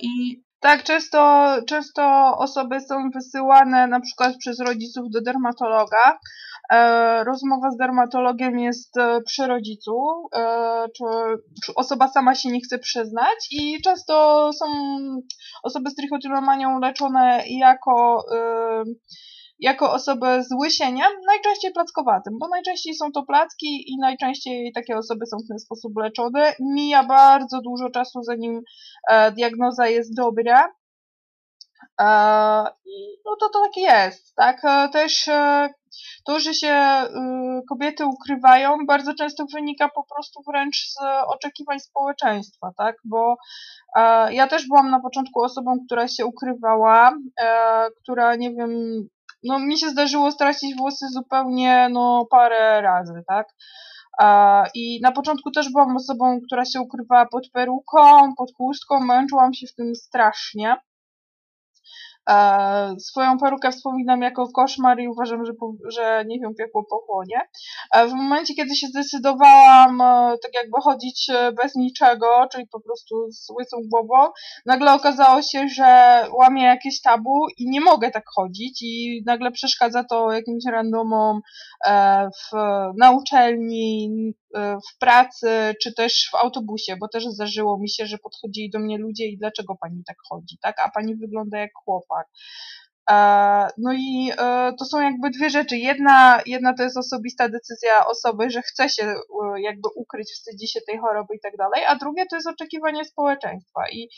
I 0.00 0.42
tak, 0.60 0.82
często, 0.82 1.48
często 1.66 2.34
osoby 2.38 2.80
są 2.80 3.10
wysyłane 3.10 3.86
na 3.86 4.00
przykład 4.00 4.36
przez 4.36 4.60
rodziców 4.60 5.10
do 5.10 5.20
dermatologa. 5.20 6.18
E, 6.72 7.24
rozmowa 7.24 7.70
z 7.70 7.76
dermatologiem 7.76 8.58
jest 8.58 8.96
e, 8.96 9.20
przy 9.26 9.46
rodzicu, 9.46 10.28
e, 10.36 10.86
czy, 10.96 11.04
osoba 11.76 12.08
sama 12.08 12.34
się 12.34 12.48
nie 12.48 12.60
chce 12.60 12.78
przyznać 12.78 13.48
i 13.50 13.82
często 13.82 14.50
są 14.52 14.66
osoby 15.62 15.90
z 15.90 15.94
trichotillomanią 15.94 16.80
leczone 16.80 17.42
jako 17.46 18.24
jako 19.60 19.92
osobę 19.92 20.42
z 20.42 20.52
łysieniem, 20.60 21.08
najczęściej 21.26 21.72
plackowatym, 21.72 22.38
bo 22.40 22.48
najczęściej 22.48 22.94
są 22.94 23.12
to 23.12 23.22
placki 23.22 23.92
i 23.92 23.98
najczęściej 24.00 24.72
takie 24.72 24.96
osoby 24.96 25.26
są 25.26 25.36
w 25.36 25.48
ten 25.48 25.58
sposób 25.58 25.92
leczone. 25.98 26.54
Mija 26.60 27.04
bardzo 27.04 27.60
dużo 27.60 27.90
czasu, 27.90 28.22
zanim 28.22 28.62
e, 29.10 29.32
diagnoza 29.32 29.88
jest 29.88 30.16
dobra. 30.16 30.72
E, 32.00 32.06
I 32.86 33.18
no 33.24 33.36
to, 33.40 33.48
to 33.48 33.60
tak 33.60 33.76
jest, 33.76 34.34
tak? 34.34 34.64
E, 34.64 34.88
też 34.88 35.28
e, 35.28 35.68
to, 36.24 36.40
że 36.40 36.54
się 36.54 36.68
e, 36.68 37.08
kobiety 37.68 38.06
ukrywają, 38.06 38.76
bardzo 38.86 39.14
często 39.14 39.44
wynika 39.54 39.88
po 39.88 40.04
prostu 40.14 40.42
wręcz 40.48 40.76
z 40.76 40.96
oczekiwań 41.26 41.80
społeczeństwa, 41.80 42.72
tak? 42.76 42.96
Bo 43.04 43.36
e, 43.96 44.34
ja 44.34 44.46
też 44.46 44.68
byłam 44.68 44.90
na 44.90 45.00
początku 45.00 45.42
osobą, 45.42 45.76
która 45.86 46.08
się 46.08 46.26
ukrywała, 46.26 47.12
która, 48.02 48.36
nie 48.36 48.50
wiem, 48.50 48.70
no 49.44 49.58
mi 49.58 49.78
się 49.78 49.88
zdarzyło 49.90 50.32
stracić 50.32 50.76
włosy 50.76 51.06
zupełnie 51.08 51.88
no 51.92 52.26
parę 52.30 52.80
razy, 52.82 53.22
tak? 53.26 53.46
I 54.74 55.00
na 55.02 55.12
początku 55.12 55.50
też 55.50 55.72
byłam 55.72 55.96
osobą, 55.96 56.40
która 56.46 56.64
się 56.64 56.80
ukrywała 56.80 57.26
pod 57.26 57.50
peruką, 57.52 58.34
pod 58.36 58.50
chustką, 58.56 59.00
męczyłam 59.00 59.54
się 59.54 59.66
w 59.66 59.74
tym 59.74 59.94
strasznie. 59.94 60.76
E, 62.28 62.94
swoją 63.00 63.38
perukę 63.38 63.70
wspominam 63.70 64.22
jako 64.22 64.48
koszmar 64.48 65.00
i 65.00 65.08
uważam, 65.08 65.44
że, 65.44 65.52
że 65.88 66.24
nie 66.26 66.38
wiem, 66.40 66.54
piekło 66.54 66.84
pochłonie. 66.84 67.40
E, 67.94 68.06
w 68.06 68.12
momencie, 68.12 68.54
kiedy 68.54 68.76
się 68.76 68.86
zdecydowałam 68.86 70.00
e, 70.00 70.38
tak 70.42 70.54
jakby 70.54 70.80
chodzić 70.82 71.30
bez 71.62 71.74
niczego, 71.74 72.48
czyli 72.52 72.66
po 72.66 72.80
prostu 72.80 73.32
z 73.32 73.50
łysą 73.50 73.76
głową, 73.92 74.32
nagle 74.66 74.94
okazało 74.94 75.42
się, 75.42 75.68
że 75.68 76.22
łamię 76.32 76.64
jakieś 76.64 77.00
tabu 77.00 77.46
i 77.58 77.70
nie 77.70 77.80
mogę 77.80 78.10
tak 78.10 78.24
chodzić 78.36 78.82
i 78.82 79.22
nagle 79.26 79.50
przeszkadza 79.50 80.04
to 80.04 80.32
jakimś 80.32 80.64
randomom 80.72 81.40
w, 81.86 82.56
na 82.98 83.10
uczelni, 83.10 84.10
w 84.54 84.98
pracy, 84.98 85.74
czy 85.82 85.94
też 85.94 86.28
w 86.32 86.34
autobusie, 86.34 86.96
bo 86.96 87.08
też 87.08 87.24
zdarzyło 87.24 87.78
mi 87.78 87.90
się, 87.90 88.06
że 88.06 88.18
podchodzili 88.18 88.70
do 88.70 88.78
mnie 88.78 88.98
ludzie 88.98 89.26
i 89.26 89.38
dlaczego 89.38 89.76
pani 89.80 90.02
tak 90.06 90.16
chodzi, 90.28 90.58
tak? 90.62 90.76
A 90.84 90.90
pani 90.90 91.16
wygląda 91.16 91.58
jak 91.58 91.70
chłopak. 91.84 92.26
No 93.78 93.92
i 93.92 94.30
e, 94.38 94.72
to 94.78 94.84
są 94.84 95.00
jakby 95.00 95.30
dwie 95.30 95.50
rzeczy. 95.50 95.76
Jedna, 95.76 96.42
jedna 96.46 96.74
to 96.74 96.82
jest 96.82 96.96
osobista 96.96 97.48
decyzja 97.48 98.06
osoby, 98.06 98.50
że 98.50 98.62
chce 98.62 98.88
się 98.88 99.04
e, 99.04 99.60
jakby 99.60 99.88
ukryć, 99.96 100.28
wstydzi 100.30 100.68
się 100.68 100.80
tej 100.80 100.98
choroby 100.98 101.34
i 101.36 101.40
tak 101.40 101.56
dalej, 101.56 101.84
a 101.86 101.96
drugie 101.96 102.26
to 102.26 102.36
jest 102.36 102.48
oczekiwanie 102.48 103.04
społeczeństwa. 103.04 103.80
I, 103.92 104.08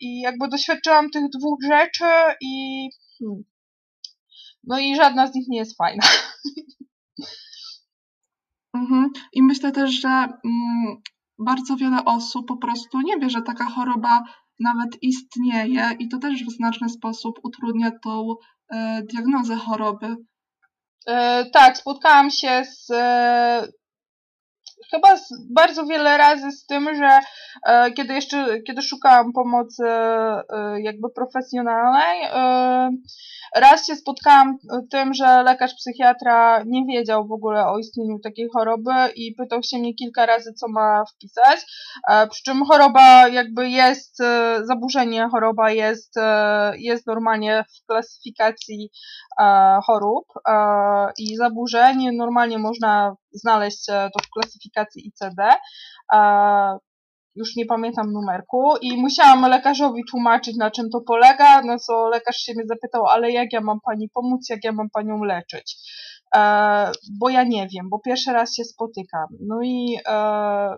i 0.00 0.20
jakby 0.20 0.48
doświadczyłam 0.48 1.10
tych 1.10 1.24
dwóch 1.30 1.58
rzeczy 1.62 2.04
i 2.40 2.88
hmm, 3.18 3.44
No 4.64 4.78
i 4.78 4.96
żadna 4.96 5.26
z 5.26 5.34
nich 5.34 5.48
nie 5.48 5.58
jest 5.58 5.76
fajna. 5.76 6.02
Mhm. 8.74 9.10
I 9.32 9.42
myślę 9.42 9.72
też, 9.72 10.00
że 10.00 10.08
mm, 10.08 11.02
bardzo 11.38 11.76
wiele 11.76 12.04
osób 12.04 12.46
po 12.48 12.56
prostu 12.56 13.00
nie 13.00 13.18
wie, 13.18 13.30
że 13.30 13.42
taka 13.42 13.64
choroba 13.64 14.22
nawet 14.60 15.02
istnieje 15.02 15.90
i 15.98 16.08
to 16.08 16.18
też 16.18 16.44
w 16.44 16.56
znaczny 16.56 16.88
sposób 16.88 17.40
utrudnia 17.42 17.90
tą 18.04 18.34
e, 18.72 19.02
diagnozę 19.02 19.56
choroby. 19.56 20.16
E, 21.06 21.44
tak, 21.50 21.78
spotkałam 21.78 22.30
się 22.30 22.62
z 22.64 22.90
e, 22.90 23.68
chyba 24.90 25.16
z, 25.16 25.52
bardzo 25.54 25.86
wiele 25.86 26.16
razy 26.16 26.52
z 26.52 26.66
tym, 26.66 26.94
że 26.94 27.18
e, 27.66 27.92
kiedy 27.92 28.14
jeszcze, 28.14 28.60
kiedy 28.62 28.82
szukałam 28.82 29.32
pomocy 29.32 29.84
e, 29.86 30.44
jakby 30.80 31.10
profesjonalnej, 31.10 32.22
e, 32.24 32.90
raz 33.54 33.86
się 33.86 33.96
spotkałam 33.96 34.58
tym, 34.90 35.14
że 35.14 35.42
lekarz 35.42 35.74
psychiatra 35.74 36.62
nie 36.66 36.84
wiedział 36.86 37.26
w 37.26 37.32
ogóle 37.32 37.66
o 37.66 37.78
istnieniu 37.78 38.18
takiej 38.18 38.48
choroby 38.54 38.92
i 39.16 39.34
pytał 39.34 39.62
się 39.62 39.78
mnie 39.78 39.94
kilka 39.94 40.26
razy, 40.26 40.52
co 40.52 40.68
ma 40.68 41.04
wpisać. 41.04 41.60
E, 42.08 42.26
przy 42.26 42.42
czym 42.42 42.64
choroba 42.64 43.28
jakby 43.28 43.68
jest, 43.68 44.20
e, 44.20 44.60
zaburzenie 44.64 45.28
choroba 45.30 45.70
jest, 45.70 46.16
e, 46.16 46.72
jest 46.78 47.06
normalnie 47.06 47.64
w 47.64 47.86
klasyfikacji 47.86 48.90
chorób 49.86 50.24
i 51.18 51.36
zaburzeń. 51.36 52.16
Normalnie 52.16 52.58
można 52.58 53.16
znaleźć 53.32 53.86
to 53.86 54.18
w 54.22 54.30
klasyfikacji 54.30 55.06
ICD 55.06 55.56
już 57.34 57.56
nie 57.56 57.66
pamiętam 57.66 58.12
numerku 58.12 58.76
i 58.80 58.96
musiałam 58.96 59.50
lekarzowi 59.50 60.02
tłumaczyć, 60.10 60.56
na 60.56 60.70
czym 60.70 60.90
to 60.90 61.00
polega, 61.00 61.62
no 61.62 61.78
co 61.78 62.08
lekarz 62.08 62.36
się 62.36 62.52
mnie 62.54 62.64
zapytał, 62.66 63.06
ale 63.06 63.30
jak 63.30 63.52
ja 63.52 63.60
mam 63.60 63.80
pani 63.80 64.08
pomóc, 64.08 64.48
jak 64.48 64.64
ja 64.64 64.72
mam 64.72 64.90
panią 64.90 65.24
leczyć? 65.24 65.76
E, 66.34 66.92
bo 67.18 67.28
ja 67.28 67.44
nie 67.44 67.68
wiem, 67.74 67.88
bo 67.90 67.98
pierwszy 67.98 68.32
raz 68.32 68.54
się 68.54 68.64
spotykam. 68.64 69.26
No 69.40 69.62
i 69.62 69.98
e, 70.06 70.76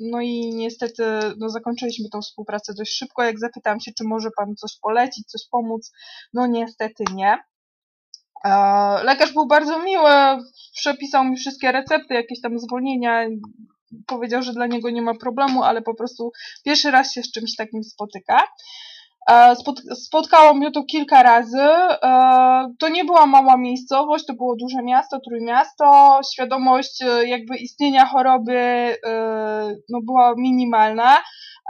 no 0.00 0.20
i 0.20 0.50
niestety 0.54 1.04
no, 1.38 1.48
zakończyliśmy 1.48 2.08
tą 2.12 2.20
współpracę 2.20 2.72
dość 2.78 2.96
szybko. 2.96 3.22
Jak 3.22 3.38
zapytałam 3.38 3.80
się, 3.80 3.92
czy 3.98 4.04
może 4.04 4.28
pan 4.36 4.56
coś 4.56 4.78
polecić, 4.82 5.26
coś 5.26 5.42
pomóc, 5.50 5.92
no 6.32 6.46
niestety 6.46 7.04
nie. 7.14 7.38
E, 8.44 8.50
lekarz 9.04 9.32
był 9.32 9.46
bardzo 9.46 9.78
miły, 9.78 10.10
przepisał 10.74 11.24
mi 11.24 11.36
wszystkie 11.36 11.72
recepty, 11.72 12.14
jakieś 12.14 12.40
tam 12.40 12.58
zwolnienia, 12.58 13.26
powiedział, 14.06 14.42
że 14.42 14.52
dla 14.52 14.66
niego 14.66 14.90
nie 14.90 15.02
ma 15.02 15.14
problemu, 15.14 15.62
ale 15.62 15.82
po 15.82 15.94
prostu 15.94 16.32
pierwszy 16.64 16.90
raz 16.90 17.12
się 17.12 17.22
z 17.22 17.32
czymś 17.32 17.56
takim 17.56 17.84
spotyka. 17.84 18.42
E, 19.30 19.54
spotkało 19.94 20.54
mnie 20.54 20.70
to 20.70 20.84
kilka 20.84 21.22
razy. 21.22 21.62
E, 21.62 22.74
to 22.78 22.88
nie 22.88 23.04
była 23.04 23.26
mała 23.26 23.56
miejscowość, 23.56 24.26
to 24.26 24.34
było 24.34 24.56
duże 24.56 24.82
miasto, 24.82 25.20
trójmiasto. 25.20 26.20
Świadomość 26.32 27.00
jakby 27.26 27.56
istnienia 27.56 28.06
choroby 28.06 28.96
no, 29.88 29.98
była 30.02 30.34
minimalna. 30.36 31.16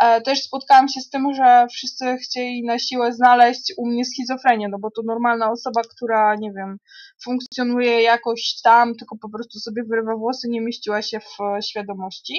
E, 0.00 0.20
też 0.20 0.42
spotkałam 0.42 0.88
się 0.88 1.00
z 1.00 1.10
tym, 1.10 1.34
że 1.34 1.66
wszyscy 1.70 2.16
chcieli 2.16 2.64
na 2.64 2.78
siłę 2.78 3.12
znaleźć 3.12 3.72
u 3.76 3.86
mnie 3.86 4.04
schizofrenię, 4.04 4.68
no 4.68 4.78
bo 4.78 4.90
to 4.90 5.02
normalna 5.04 5.50
osoba, 5.50 5.80
która, 5.96 6.34
nie 6.34 6.52
wiem, 6.52 6.78
funkcjonuje 7.24 8.02
jakoś 8.02 8.60
tam, 8.64 8.94
tylko 8.94 9.16
po 9.22 9.28
prostu 9.28 9.58
sobie 9.58 9.82
wyrywa 9.90 10.16
włosy, 10.16 10.48
nie 10.48 10.60
mieściła 10.60 11.02
się 11.02 11.20
w 11.20 11.64
świadomości. 11.66 12.34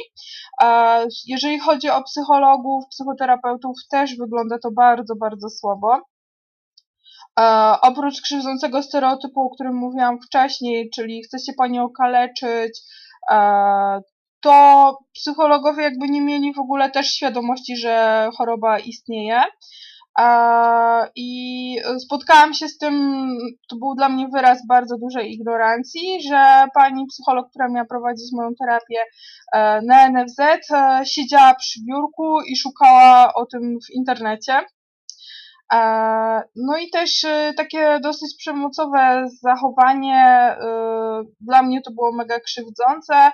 E, 0.64 1.08
jeżeli 1.28 1.60
chodzi 1.60 1.90
o 1.90 2.04
psychologów, 2.04 2.84
psychoterapeutów, 2.90 3.78
też 3.90 4.18
wygląda 4.18 4.60
to 4.60 4.72
bardzo, 4.72 5.16
bardzo 5.16 5.50
słabo. 5.50 6.02
E, 7.40 7.76
oprócz 7.82 8.22
krzywdzącego 8.22 8.84
stereotypu, 8.84 9.42
o 9.42 9.50
którym 9.50 9.76
mówiłam 9.76 10.18
wcześniej, 10.22 10.90
czyli 10.96 11.24
chce 11.24 11.40
się 11.40 11.54
pani 11.58 11.80
okaleczyć, 11.80 12.82
to 14.46 14.98
psychologowie 15.14 15.84
jakby 15.84 16.10
nie 16.10 16.22
mieli 16.22 16.54
w 16.54 16.60
ogóle 16.60 16.92
też 16.92 17.08
świadomości, 17.08 17.78
że 17.78 18.30
choroba 18.38 18.80
istnieje. 18.80 19.42
I 21.16 21.80
spotkałam 22.00 22.54
się 22.54 22.68
z 22.68 22.78
tym, 22.78 23.28
to 23.70 23.76
był 23.76 23.96
dla 23.96 24.10
mnie 24.10 24.28
wyraz 24.34 24.68
bardzo 24.68 24.98
dużej 24.98 25.34
ignorancji, 25.34 26.22
że 26.30 26.68
pani 26.74 27.06
psycholog, 27.08 27.50
która 27.50 27.70
miała 27.70 27.86
prowadzić 27.86 28.26
moją 28.34 28.50
terapię 28.60 29.00
e, 29.54 29.82
na 29.82 30.10
NFZ, 30.10 30.40
e, 30.40 31.02
siedziała 31.06 31.54
przy 31.56 31.80
biurku 31.90 32.42
i 32.42 32.58
szukała 32.58 33.34
o 33.34 33.46
tym 33.46 33.78
w 33.88 33.94
internecie. 33.94 34.62
E, 35.74 35.80
no 36.56 36.78
i 36.78 36.90
też 36.90 37.26
takie 37.58 38.00
dosyć 38.04 38.36
przemocowe 38.38 39.26
zachowanie, 39.42 40.56
dla 41.42 41.64
mnie 41.64 41.82
to 41.82 41.92
było 41.92 42.12
mega 42.12 42.40
krzywdzące, 42.40 43.32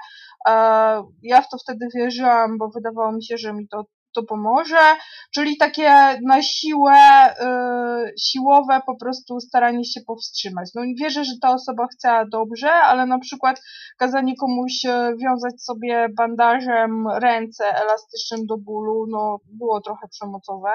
ja 1.23 1.41
w 1.41 1.49
to 1.49 1.57
wtedy 1.57 1.87
wierzyłam, 1.95 2.57
bo 2.57 2.69
wydawało 2.69 3.11
mi 3.11 3.25
się, 3.25 3.37
że 3.37 3.53
mi 3.53 3.67
to, 3.67 3.85
to 4.15 4.23
pomoże, 4.23 4.95
czyli 5.33 5.57
takie 5.57 6.19
na 6.25 6.41
siłę, 6.41 6.93
yy, 7.39 8.13
siłowe 8.19 8.81
po 8.85 8.95
prostu 8.95 9.39
staranie 9.39 9.85
się 9.85 10.01
powstrzymać. 10.07 10.69
No 10.75 10.81
wierzę, 11.01 11.25
że 11.25 11.33
ta 11.41 11.53
osoba 11.53 11.87
chciała 11.87 12.25
dobrze, 12.31 12.71
ale 12.71 13.05
na 13.05 13.19
przykład 13.19 13.61
kazanie 13.97 14.33
komuś 14.35 14.85
y, 14.85 15.15
wiązać 15.23 15.63
sobie 15.63 16.07
bandażem 16.17 17.07
ręce 17.07 17.63
elastycznym 17.65 18.45
do 18.45 18.57
bólu, 18.57 19.05
no 19.09 19.37
było 19.45 19.81
trochę 19.81 20.07
przemocowe. 20.07 20.71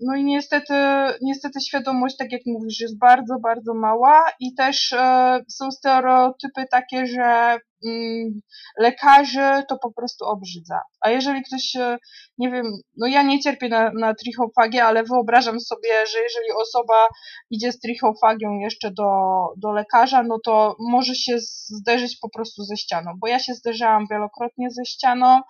No 0.00 0.16
i 0.16 0.24
niestety, 0.24 0.74
niestety 1.22 1.60
świadomość, 1.60 2.16
tak 2.16 2.32
jak 2.32 2.40
mówisz, 2.46 2.80
jest 2.80 2.98
bardzo, 2.98 3.34
bardzo 3.42 3.74
mała 3.74 4.24
i 4.40 4.54
też 4.54 4.92
e, 4.92 5.40
są 5.48 5.70
stereotypy 5.70 6.64
takie, 6.70 7.06
że 7.06 7.58
mm, 7.86 8.40
lekarzy 8.78 9.62
to 9.68 9.78
po 9.78 9.92
prostu 9.92 10.24
obrzydza. 10.24 10.80
A 11.00 11.10
jeżeli 11.10 11.42
ktoś, 11.42 11.76
e, 11.76 11.98
nie 12.38 12.50
wiem, 12.50 12.66
no 12.96 13.06
ja 13.06 13.22
nie 13.22 13.40
cierpię 13.40 13.68
na, 13.68 13.90
na 13.90 14.14
trichofagię, 14.14 14.84
ale 14.84 15.02
wyobrażam 15.04 15.60
sobie, 15.60 16.06
że 16.06 16.18
jeżeli 16.18 16.52
osoba 16.56 17.08
idzie 17.50 17.72
z 17.72 17.80
trichofagią 17.80 18.58
jeszcze 18.58 18.90
do, 18.90 19.10
do 19.56 19.72
lekarza, 19.72 20.22
no 20.22 20.38
to 20.44 20.76
może 20.78 21.14
się 21.14 21.36
zderzyć 21.68 22.18
po 22.22 22.30
prostu 22.30 22.62
ze 22.62 22.76
ścianą, 22.76 23.12
bo 23.20 23.26
ja 23.26 23.38
się 23.38 23.54
zderzałam 23.54 24.06
wielokrotnie 24.10 24.70
ze 24.70 24.84
ścianą, 24.84 25.40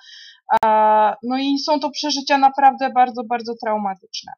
no 1.23 1.39
i 1.39 1.59
są 1.59 1.81
to 1.81 1.91
przeżycia 1.91 2.39
naprawdę 2.39 2.91
bardzo, 2.91 3.25
bardzo 3.25 3.55
traumatyczne. 3.63 4.33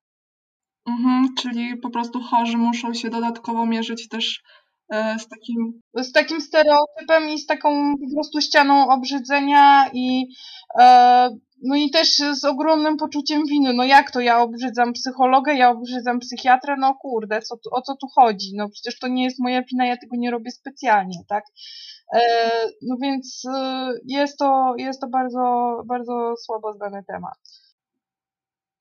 Mhm, 0.86 1.34
czyli 1.34 1.76
po 1.76 1.90
prostu 1.90 2.20
chorzy 2.20 2.56
muszą 2.56 2.94
się 2.94 3.10
dodatkowo 3.10 3.66
mierzyć 3.66 4.08
też 4.08 4.42
e, 4.92 5.18
z 5.18 5.28
takim. 5.28 5.80
Z 5.94 6.12
takim 6.12 6.40
stereotypem 6.40 7.28
i 7.28 7.38
z 7.38 7.46
taką 7.46 7.94
po 7.96 8.14
prostu 8.14 8.40
ścianą 8.40 8.88
obrzydzenia 8.88 9.90
i 9.92 10.26
e, 10.80 11.30
no 11.62 11.76
i 11.76 11.90
też 11.90 12.08
z 12.32 12.44
ogromnym 12.44 12.96
poczuciem 12.96 13.46
winy. 13.46 13.72
No 13.74 13.84
jak 13.84 14.10
to 14.10 14.20
ja 14.20 14.40
obrzydzam 14.40 14.92
psychologę, 14.92 15.54
ja 15.54 15.70
obrzydzam 15.70 16.18
psychiatrę, 16.20 16.76
no 16.78 16.94
kurde, 16.94 17.42
co 17.42 17.56
o 17.70 17.82
co 17.82 17.96
tu 17.96 18.06
chodzi? 18.14 18.52
No 18.56 18.68
przecież 18.68 18.98
to 18.98 19.08
nie 19.08 19.24
jest 19.24 19.38
moja 19.40 19.62
wina, 19.62 19.86
ja 19.86 19.96
tego 19.96 20.16
nie 20.16 20.30
robię 20.30 20.50
specjalnie, 20.50 21.18
tak? 21.28 21.44
E, 22.14 22.20
no 22.82 22.96
więc 23.02 23.42
e, 23.54 23.88
jest 24.04 24.38
to, 24.38 24.74
jest 24.78 25.00
to 25.00 25.08
bardzo, 25.08 25.76
bardzo 25.86 26.34
słabo 26.44 26.72
zdany 26.72 27.04
temat. 27.06 27.38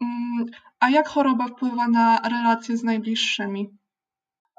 Mm, 0.01 0.45
a 0.79 0.89
jak 0.89 1.07
choroba 1.07 1.47
wpływa 1.47 1.87
na 1.87 2.19
relacje 2.29 2.77
z 2.77 2.83
najbliższymi? 2.83 3.69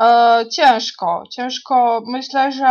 E, 0.02 0.44
ciężko, 0.52 1.22
ciężko. 1.30 2.02
Myślę, 2.06 2.52
że 2.52 2.66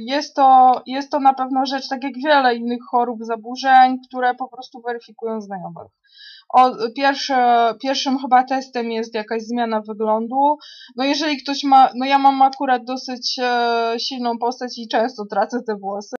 jest 0.00 0.36
to, 0.36 0.82
jest 0.86 1.10
to 1.10 1.20
na 1.20 1.34
pewno 1.34 1.66
rzecz, 1.66 1.88
tak 1.88 2.04
jak 2.04 2.12
wiele 2.24 2.54
innych 2.54 2.80
chorób, 2.90 3.18
zaburzeń, 3.20 3.98
które 4.08 4.34
po 4.34 4.48
prostu 4.48 4.82
weryfikują 4.86 5.40
znajomych. 5.40 5.92
O, 6.52 6.70
pierwsze, 6.96 7.74
pierwszym 7.82 8.18
chyba 8.18 8.44
testem 8.44 8.90
jest 8.90 9.14
jakaś 9.14 9.42
zmiana 9.42 9.80
wyglądu. 9.88 10.56
No 10.96 11.04
jeżeli 11.04 11.42
ktoś 11.42 11.64
ma, 11.64 11.90
no 11.94 12.06
ja 12.06 12.18
mam 12.18 12.42
akurat 12.42 12.84
dosyć 12.84 13.38
e, 13.42 13.94
silną 13.98 14.38
postać 14.38 14.78
i 14.78 14.88
często 14.88 15.24
tracę 15.30 15.58
te 15.66 15.76
włosy, 15.76 16.16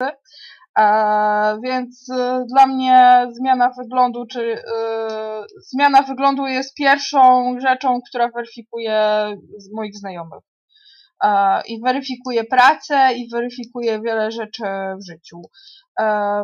więc 1.65 2.11
e, 2.11 2.45
dla 2.49 2.67
mnie 2.67 3.27
zmiana 3.31 3.71
wyglądu, 3.79 4.27
czy 4.27 4.55
e, 4.55 5.45
zmiana 5.73 6.03
wyglądu 6.03 6.47
jest 6.47 6.75
pierwszą 6.75 7.55
rzeczą, 7.61 8.01
która 8.09 8.29
weryfikuje 8.29 9.27
moich 9.75 9.97
znajomych. 9.97 10.45
E, 11.25 11.61
I 11.69 11.81
weryfikuje 11.81 12.45
pracę, 12.45 13.15
i 13.15 13.29
weryfikuje 13.31 14.01
wiele 14.01 14.31
rzeczy 14.31 14.63
w 15.01 15.07
życiu. 15.07 15.43
E, 16.01 16.43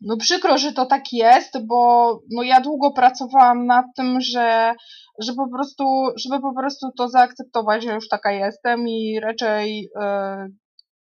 no 0.00 0.16
przykro, 0.16 0.58
że 0.58 0.72
to 0.72 0.86
tak 0.86 1.12
jest, 1.12 1.66
bo 1.66 2.20
no 2.30 2.42
ja 2.42 2.60
długo 2.60 2.92
pracowałam 2.92 3.66
nad 3.66 3.84
tym, 3.96 4.20
że, 4.20 4.74
że 5.18 5.32
po 5.32 5.48
prostu, 5.48 5.84
żeby 6.16 6.40
po 6.40 6.54
prostu 6.54 6.86
to 6.96 7.08
zaakceptować, 7.08 7.84
że 7.84 7.94
już 7.94 8.08
taka 8.08 8.32
jestem 8.32 8.88
i 8.88 9.20
raczej, 9.20 9.88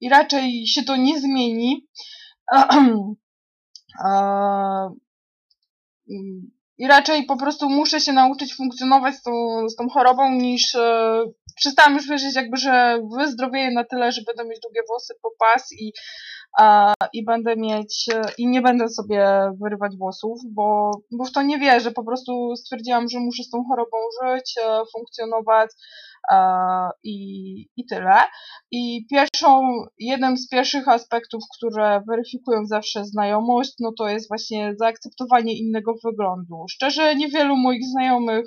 i 0.01 0.09
raczej 0.09 0.67
się 0.67 0.83
to 0.83 0.95
nie 0.95 1.19
zmieni. 1.19 1.87
i 6.77 6.87
raczej 6.87 7.25
po 7.25 7.37
prostu 7.37 7.69
muszę 7.69 7.99
się 7.99 8.13
nauczyć 8.13 8.55
funkcjonować 8.55 9.15
z 9.15 9.21
tą, 9.21 9.31
z 9.69 9.75
tą 9.75 9.89
chorobą, 9.89 10.31
niż 10.31 10.75
e, 10.75 11.23
przestałam 11.55 11.93
już 11.93 12.07
wierzyć 12.07 12.35
jakby, 12.35 12.57
że 12.57 12.99
wyzdrowieję 13.17 13.71
na 13.71 13.83
tyle, 13.83 14.11
że 14.11 14.21
będę 14.27 14.45
mieć 14.45 14.59
długie 14.59 14.81
włosy 14.87 15.13
po 15.21 15.29
pas 15.39 15.71
i, 15.71 15.93
i 17.13 17.25
będę 17.25 17.55
mieć, 17.55 18.09
i 18.37 18.47
nie 18.47 18.61
będę 18.61 18.89
sobie 18.89 19.51
wyrywać 19.61 19.97
włosów, 19.97 20.39
bo, 20.45 20.91
bo 21.11 21.25
w 21.25 21.31
to 21.31 21.41
nie 21.41 21.59
wierzę, 21.59 21.91
po 21.91 22.03
prostu 22.03 22.55
stwierdziłam, 22.55 23.09
że 23.09 23.19
muszę 23.19 23.43
z 23.43 23.49
tą 23.49 23.63
chorobą 23.63 23.97
żyć, 24.23 24.55
e, 24.63 24.81
funkcjonować, 24.93 25.71
i, 27.03 27.15
i 27.77 27.85
tyle. 27.85 28.15
I 28.71 29.05
pierwszą, 29.09 29.61
jeden 29.99 30.37
z 30.37 30.49
pierwszych 30.49 30.87
aspektów, 30.87 31.43
które 31.57 32.01
weryfikują 32.07 32.65
zawsze 32.65 33.05
znajomość, 33.05 33.73
no 33.79 33.91
to 33.97 34.07
jest 34.07 34.27
właśnie 34.27 34.73
zaakceptowanie 34.79 35.57
innego 35.57 35.93
wyglądu. 36.03 36.65
Szczerze, 36.69 37.15
niewielu 37.15 37.55
moich 37.57 37.85
znajomych 37.85 38.45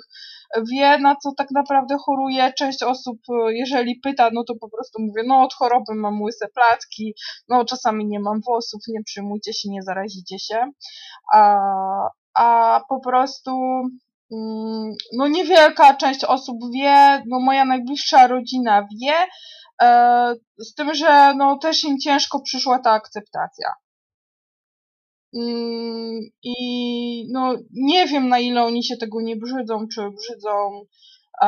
wie, 0.71 0.97
na 0.97 1.15
co 1.15 1.31
tak 1.37 1.47
naprawdę 1.51 1.95
choruje. 2.05 2.53
Część 2.53 2.83
osób, 2.83 3.17
jeżeli 3.49 3.99
pyta, 4.03 4.29
no 4.33 4.43
to 4.43 4.53
po 4.55 4.69
prostu 4.69 5.01
mówię, 5.01 5.23
no 5.27 5.41
od 5.41 5.53
choroby 5.53 5.95
mam 5.95 6.21
łyse 6.21 6.47
placki, 6.55 7.13
no 7.49 7.65
czasami 7.65 8.05
nie 8.05 8.19
mam 8.19 8.41
włosów, 8.41 8.81
nie 8.87 9.03
przyjmujcie 9.03 9.53
się, 9.53 9.69
nie 9.69 9.81
zarazicie 9.81 10.39
się. 10.39 10.71
A, 11.33 12.09
a 12.33 12.81
po 12.89 12.99
prostu 12.99 13.51
no 15.13 15.27
niewielka 15.27 15.93
część 15.93 16.23
osób 16.23 16.57
wie, 16.73 17.23
no 17.27 17.39
moja 17.39 17.65
najbliższa 17.65 18.27
rodzina 18.27 18.87
wie, 19.01 19.27
e, 19.81 20.35
z 20.57 20.73
tym, 20.73 20.93
że 20.93 21.33
no 21.35 21.57
też 21.57 21.83
im 21.83 21.99
ciężko 21.99 22.41
przyszła 22.41 22.79
ta 22.79 22.91
akceptacja. 22.91 23.73
Mm, 25.35 26.19
I 26.43 26.53
no 27.31 27.55
nie 27.71 28.07
wiem 28.07 28.29
na 28.29 28.39
ile 28.39 28.63
oni 28.63 28.83
się 28.83 28.97
tego 28.97 29.21
nie 29.21 29.35
brzydzą, 29.35 29.87
czy 29.93 30.01
brzydzą, 30.01 30.85
e, 31.41 31.47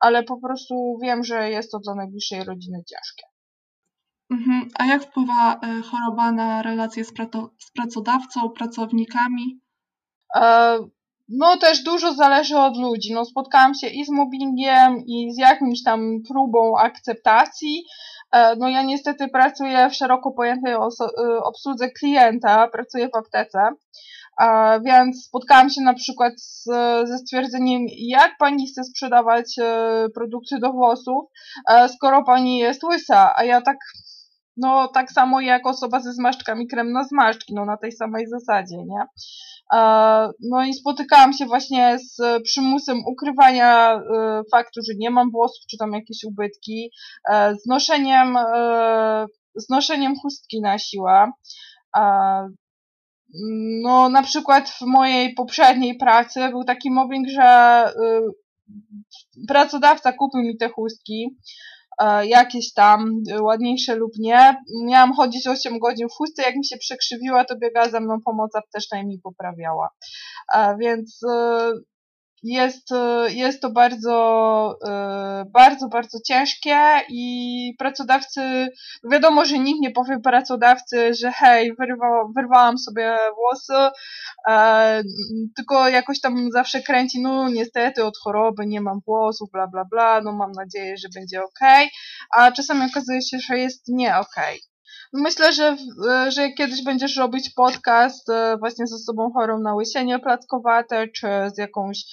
ale 0.00 0.22
po 0.22 0.40
prostu 0.40 0.98
wiem, 1.02 1.24
że 1.24 1.50
jest 1.50 1.72
to 1.72 1.78
dla 1.78 1.94
najbliższej 1.94 2.44
rodziny 2.44 2.78
ciężkie. 2.86 3.26
Mhm. 4.30 4.68
A 4.74 4.86
jak 4.86 5.02
wpływa 5.02 5.54
e, 5.54 5.82
choroba 5.82 6.32
na 6.32 6.62
relacje 6.62 7.04
z 7.04 7.12
pracodawcą, 7.74 8.50
pracownikami? 8.50 9.60
No 11.28 11.56
też 11.56 11.82
dużo 11.82 12.14
zależy 12.14 12.58
od 12.58 12.76
ludzi. 12.76 13.14
No 13.14 13.24
spotkałam 13.24 13.74
się 13.74 13.86
i 13.86 14.04
z 14.04 14.10
mobbingiem, 14.10 14.96
i 15.06 15.32
z 15.32 15.38
jakimś 15.38 15.82
tam 15.82 16.18
próbą 16.28 16.78
akceptacji. 16.78 17.84
E, 18.32 18.56
no 18.56 18.68
ja 18.68 18.82
niestety 18.82 19.28
pracuję 19.28 19.90
w 19.90 19.94
szeroko 19.94 20.30
pojętej 20.30 20.72
e, 20.72 20.78
obsłudze 21.44 21.90
klienta, 21.90 22.68
pracuję 22.68 23.08
w 23.08 23.16
aptece, 23.16 23.68
więc 24.84 25.24
spotkałam 25.24 25.70
się 25.70 25.80
na 25.80 25.94
przykład 25.94 26.32
z, 26.40 26.64
ze 27.08 27.18
stwierdzeniem, 27.18 27.82
jak 27.98 28.38
pani 28.38 28.66
chce 28.66 28.84
sprzedawać 28.84 29.58
e, 29.58 30.06
produkty 30.14 30.58
do 30.58 30.72
włosów, 30.72 31.24
skoro 31.88 32.24
pani 32.24 32.58
jest 32.58 32.84
łysa, 32.84 33.32
a 33.36 33.44
ja 33.44 33.60
tak 33.60 33.76
no 34.56 34.88
tak 34.88 35.12
samo 35.12 35.40
jak 35.40 35.66
osoba 35.66 36.00
ze 36.00 36.12
zmarszczkami 36.12 36.66
krem 36.66 36.92
na 36.92 37.04
zmarszczki, 37.04 37.54
no 37.54 37.64
na 37.64 37.76
tej 37.76 37.92
samej 37.92 38.26
zasadzie, 38.26 38.76
nie? 38.76 39.06
No 40.40 40.64
i 40.64 40.74
spotykałam 40.74 41.32
się 41.32 41.46
właśnie 41.46 41.98
z 41.98 42.42
przymusem 42.42 42.98
ukrywania 43.06 43.94
e, 43.94 44.00
faktu, 44.50 44.80
że 44.88 44.92
nie 44.98 45.10
mam 45.10 45.30
włosów, 45.30 45.66
czy 45.70 45.76
tam 45.78 45.92
jakieś 45.92 46.24
ubytki, 46.24 46.90
e, 47.30 47.54
z 47.56 47.66
noszeniem, 47.66 48.36
e, 48.36 49.26
chustki 50.22 50.60
na 50.60 50.78
siłę. 50.78 51.30
No, 53.82 54.08
na 54.08 54.22
przykład 54.22 54.70
w 54.70 54.80
mojej 54.80 55.34
poprzedniej 55.34 55.96
pracy 55.96 56.48
był 56.50 56.64
taki 56.64 56.90
mobbing, 56.90 57.28
że 57.28 57.84
pracodawca 59.48 60.12
kupił 60.12 60.42
mi 60.42 60.56
te 60.56 60.68
chustki, 60.68 61.36
E, 61.83 61.83
jakieś 62.24 62.72
tam 62.72 63.22
e, 63.30 63.42
ładniejsze 63.42 63.96
lub 63.96 64.12
nie. 64.18 64.56
Miałam 64.84 65.12
chodzić 65.12 65.46
8 65.46 65.78
godzin 65.78 66.08
w 66.08 66.12
chustce, 66.12 66.42
jak 66.42 66.56
mi 66.56 66.66
się 66.66 66.76
przekrzywiła, 66.76 67.44
to 67.44 67.56
biegała 67.58 67.88
ze 67.88 68.00
mną 68.00 68.20
pomoc 68.24 68.56
apteczna 68.56 68.98
i 69.00 69.06
mi 69.06 69.18
poprawiała. 69.18 69.90
E, 70.54 70.76
więc 70.80 71.20
jest, 72.44 72.88
jest 73.28 73.62
to 73.62 73.70
bardzo, 73.70 74.78
bardzo, 75.46 75.88
bardzo 75.88 76.18
ciężkie 76.26 76.76
i 77.08 77.74
pracodawcy, 77.78 78.68
wiadomo, 79.10 79.44
że 79.44 79.58
nikt 79.58 79.80
nie 79.80 79.90
powie 79.90 80.20
pracodawcy, 80.20 81.14
że 81.14 81.32
hej, 81.32 81.74
wyrwa, 81.78 82.24
wyrwałam 82.36 82.78
sobie 82.78 83.16
włosy, 83.34 83.90
e, 84.48 85.02
tylko 85.56 85.88
jakoś 85.88 86.20
tam 86.20 86.50
zawsze 86.52 86.82
kręci, 86.82 87.22
no 87.22 87.48
niestety 87.48 88.04
od 88.04 88.18
choroby 88.18 88.66
nie 88.66 88.80
mam 88.80 89.00
włosów, 89.06 89.50
bla, 89.52 89.66
bla, 89.66 89.84
bla, 89.84 90.20
no 90.20 90.32
mam 90.32 90.52
nadzieję, 90.52 90.96
że 90.96 91.08
będzie 91.14 91.42
ok, 91.42 91.60
a 92.30 92.52
czasami 92.52 92.82
okazuje 92.90 93.22
się, 93.22 93.38
że 93.38 93.58
jest 93.58 93.88
nie 93.88 94.16
ok. 94.18 94.36
Myślę, 95.14 95.52
że, 95.52 95.76
że 96.28 96.52
kiedyś 96.52 96.84
będziesz 96.84 97.16
robić 97.16 97.50
podcast 97.50 98.28
właśnie 98.58 98.86
z 98.86 98.92
osobą 98.92 99.32
chorą 99.32 99.58
na 99.58 99.74
łysienie 99.74 100.18
plackowate, 100.18 101.08
czy 101.08 101.28
z 101.54 101.58
jakąś 101.58 102.04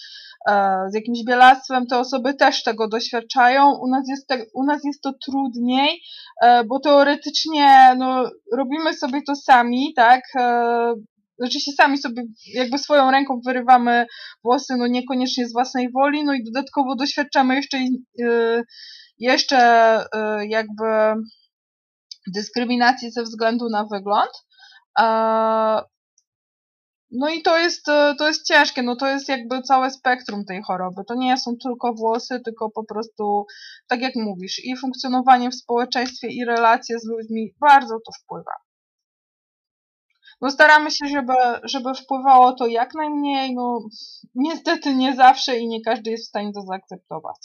E, 0.47 0.77
z 0.89 0.95
jakimś 0.95 1.23
bielactwem, 1.23 1.87
te 1.87 1.99
osoby 1.99 2.33
też 2.33 2.63
tego 2.63 2.87
doświadczają. 2.87 3.71
U 3.81 3.87
nas 3.87 4.09
jest, 4.09 4.27
te, 4.27 4.45
u 4.53 4.63
nas 4.63 4.83
jest 4.83 5.01
to 5.01 5.13
trudniej, 5.13 6.01
e, 6.41 6.63
bo 6.63 6.79
teoretycznie 6.79 7.95
no, 7.97 8.29
robimy 8.57 8.93
sobie 8.93 9.21
to 9.27 9.35
sami, 9.35 9.93
tak? 9.95 10.21
E, 10.35 10.93
znaczy 11.37 11.59
się 11.59 11.71
sami 11.71 11.97
sobie 11.97 12.23
jakby 12.53 12.77
swoją 12.77 13.11
ręką 13.11 13.41
wyrywamy 13.45 14.05
włosy, 14.43 14.75
no 14.77 14.87
niekoniecznie 14.87 15.47
z 15.47 15.53
własnej 15.53 15.91
woli, 15.91 16.23
no 16.23 16.33
i 16.33 16.43
dodatkowo 16.43 16.95
doświadczamy 16.95 17.55
jeszcze, 17.55 17.77
jeszcze 19.19 19.57
jakby 20.47 20.85
dyskryminacji 22.27 23.11
ze 23.11 23.23
względu 23.23 23.69
na 23.69 23.85
wygląd. 23.85 24.31
No 27.11 27.29
i 27.29 27.41
to 27.41 27.57
jest, 27.57 27.89
e, 27.89 28.15
to 28.17 28.27
jest 28.27 28.47
ciężkie, 28.47 28.83
no 28.83 28.95
to 28.95 29.07
jest 29.07 29.29
jakby 29.29 29.61
całe 29.61 29.91
spektrum 29.91 30.45
tej 30.45 30.61
choroby. 30.61 31.01
To 31.07 31.15
nie 31.15 31.37
są 31.37 31.51
tylko 31.63 31.93
włosy, 31.93 32.39
tylko 32.45 32.69
po 32.69 32.83
prostu, 32.83 33.45
tak 33.87 34.01
jak 34.01 34.15
mówisz, 34.15 34.65
i 34.65 34.77
funkcjonowanie 34.77 35.49
w 35.49 35.55
społeczeństwie, 35.55 36.27
i 36.27 36.45
relacje 36.45 36.99
z 36.99 37.05
ludźmi, 37.05 37.53
bardzo 37.59 37.95
to 38.05 38.11
wpływa. 38.23 38.51
No 40.41 40.51
staramy 40.51 40.91
się, 40.91 41.05
żeby, 41.07 41.33
żeby 41.63 41.93
wpływało 41.93 42.53
to 42.53 42.67
jak 42.67 42.93
najmniej, 42.93 43.55
no 43.55 43.79
niestety 44.35 44.95
nie 44.95 45.15
zawsze 45.15 45.57
i 45.57 45.67
nie 45.67 45.81
każdy 45.81 46.11
jest 46.11 46.25
w 46.25 46.29
stanie 46.29 46.51
to 46.53 46.61
zaakceptować. 46.61 47.37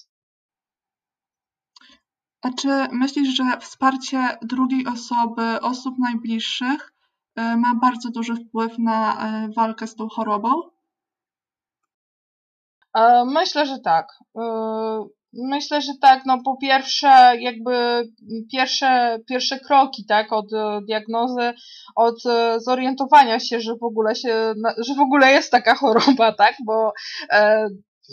A 2.43 2.51
czy 2.51 2.69
myślisz, 2.93 3.37
że 3.37 3.45
wsparcie 3.61 4.39
drugiej 4.43 4.87
osoby, 4.87 5.61
osób 5.61 5.95
najbliższych 5.99 6.97
E, 7.37 7.57
ma 7.57 7.75
bardzo 7.75 8.11
duży 8.11 8.35
wpływ 8.35 8.79
na 8.79 9.15
e, 9.15 9.49
walkę 9.57 9.87
z 9.87 9.95
tą 9.95 10.09
chorobą? 10.09 10.49
E, 12.97 13.25
myślę, 13.25 13.67
że 13.67 13.79
tak. 13.79 14.07
Myślę, 15.33 15.81
że 15.81 15.93
tak, 16.01 16.23
no 16.27 16.39
po 16.45 16.57
pierwsze, 16.57 17.33
jakby 17.41 18.03
pierwsze, 18.53 19.19
pierwsze 19.29 19.61
kroki, 19.61 20.05
tak, 20.09 20.33
od 20.33 20.47
diagnozy, 20.89 21.53
od 21.97 22.23
zorientowania 22.59 23.41
się, 23.41 23.61
że 23.61 23.75
w 23.81 23.85
ogóle 23.85 24.15
się, 24.15 24.55
że 24.79 24.95
w 24.95 25.01
ogóle 25.01 25.33
jest 25.33 25.51
taka 25.51 25.75
choroba, 25.81 26.33
tak, 26.33 26.55
bo 26.67 26.93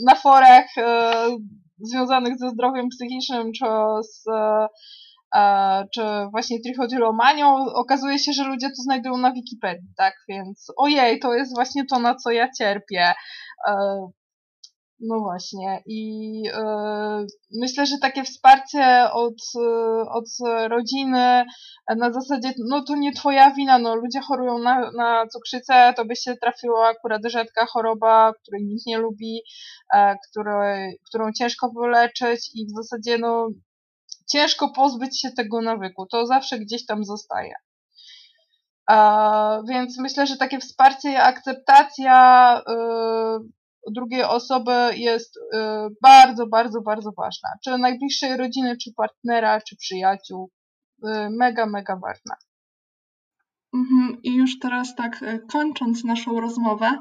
na 0.05 0.15
forach 0.15 0.67
związanych 1.83 2.37
ze 2.37 2.49
zdrowiem 2.49 2.89
psychicznym, 2.89 3.51
czy 3.59 3.65
z 4.01 4.23
czy 5.93 6.01
właśnie 6.31 6.59
trichotyromanią, 6.59 7.55
okazuje 7.65 8.19
się, 8.19 8.33
że 8.33 8.43
ludzie 8.43 8.67
to 8.69 8.83
znajdują 8.83 9.17
na 9.17 9.33
Wikipedii, 9.33 9.89
tak? 9.97 10.13
Więc 10.29 10.67
ojej, 10.77 11.19
to 11.19 11.33
jest 11.33 11.55
właśnie 11.55 11.85
to, 11.85 11.99
na 11.99 12.15
co 12.15 12.31
ja 12.31 12.47
cierpię. 12.57 13.13
E, 15.01 15.06
no 15.08 15.19
właśnie. 15.19 15.84
I 15.86 16.41
yy, 16.41 17.27
myślę, 17.62 17.86
że 17.86 17.97
takie 17.97 18.23
wsparcie 18.23 19.12
od, 19.12 19.41
od 20.10 20.25
rodziny 20.67 21.45
na 21.97 22.13
zasadzie, 22.13 22.53
no 22.69 22.84
to 22.84 22.95
nie 22.95 23.13
twoja 23.13 23.51
wina, 23.51 23.79
no 23.79 23.95
ludzie 23.95 24.21
chorują 24.21 24.58
na, 24.60 24.91
na 24.91 25.27
cukrzycę, 25.27 25.93
to 25.97 26.06
by 26.06 26.15
się 26.15 26.36
trafiła 26.36 26.88
akurat 26.88 27.21
rzadka 27.25 27.65
choroba, 27.65 28.34
której 28.41 28.65
nikt 28.65 28.86
nie 28.86 28.97
lubi, 28.97 29.41
e, 29.93 30.15
którą 31.10 31.32
ciężko 31.38 31.71
wyleczyć 31.82 32.49
i 32.56 32.65
w 32.65 32.75
zasadzie, 32.75 33.17
no 33.17 33.47
ciężko 34.32 34.69
pozbyć 34.69 35.21
się 35.21 35.32
tego 35.32 35.62
nawyku. 35.62 36.06
To 36.06 36.25
zawsze 36.25 36.60
gdzieś 36.60 36.86
tam 36.86 37.03
zostaje. 37.03 37.53
więc 39.69 39.99
myślę, 39.99 40.27
że 40.27 40.38
takie 40.38 40.60
wsparcie 40.60 41.12
i 41.12 41.15
akceptacja 41.15 42.62
drugiej 43.91 44.23
osoby 44.23 44.71
jest 44.95 45.37
y, 45.37 45.41
bardzo, 46.01 46.47
bardzo, 46.47 46.81
bardzo 46.81 47.11
ważna. 47.17 47.49
Czy 47.63 47.77
najbliższej 47.77 48.37
rodziny, 48.37 48.77
czy 48.77 48.93
partnera, 48.97 49.61
czy 49.61 49.75
przyjaciół. 49.75 50.49
Y, 51.05 51.29
mega, 51.29 51.65
mega 51.65 51.95
ważna. 51.95 52.35
Mhm. 53.73 54.21
I 54.23 54.35
już 54.35 54.59
teraz 54.59 54.95
tak 54.95 55.25
kończąc 55.51 56.03
naszą 56.03 56.39
rozmowę, 56.41 56.99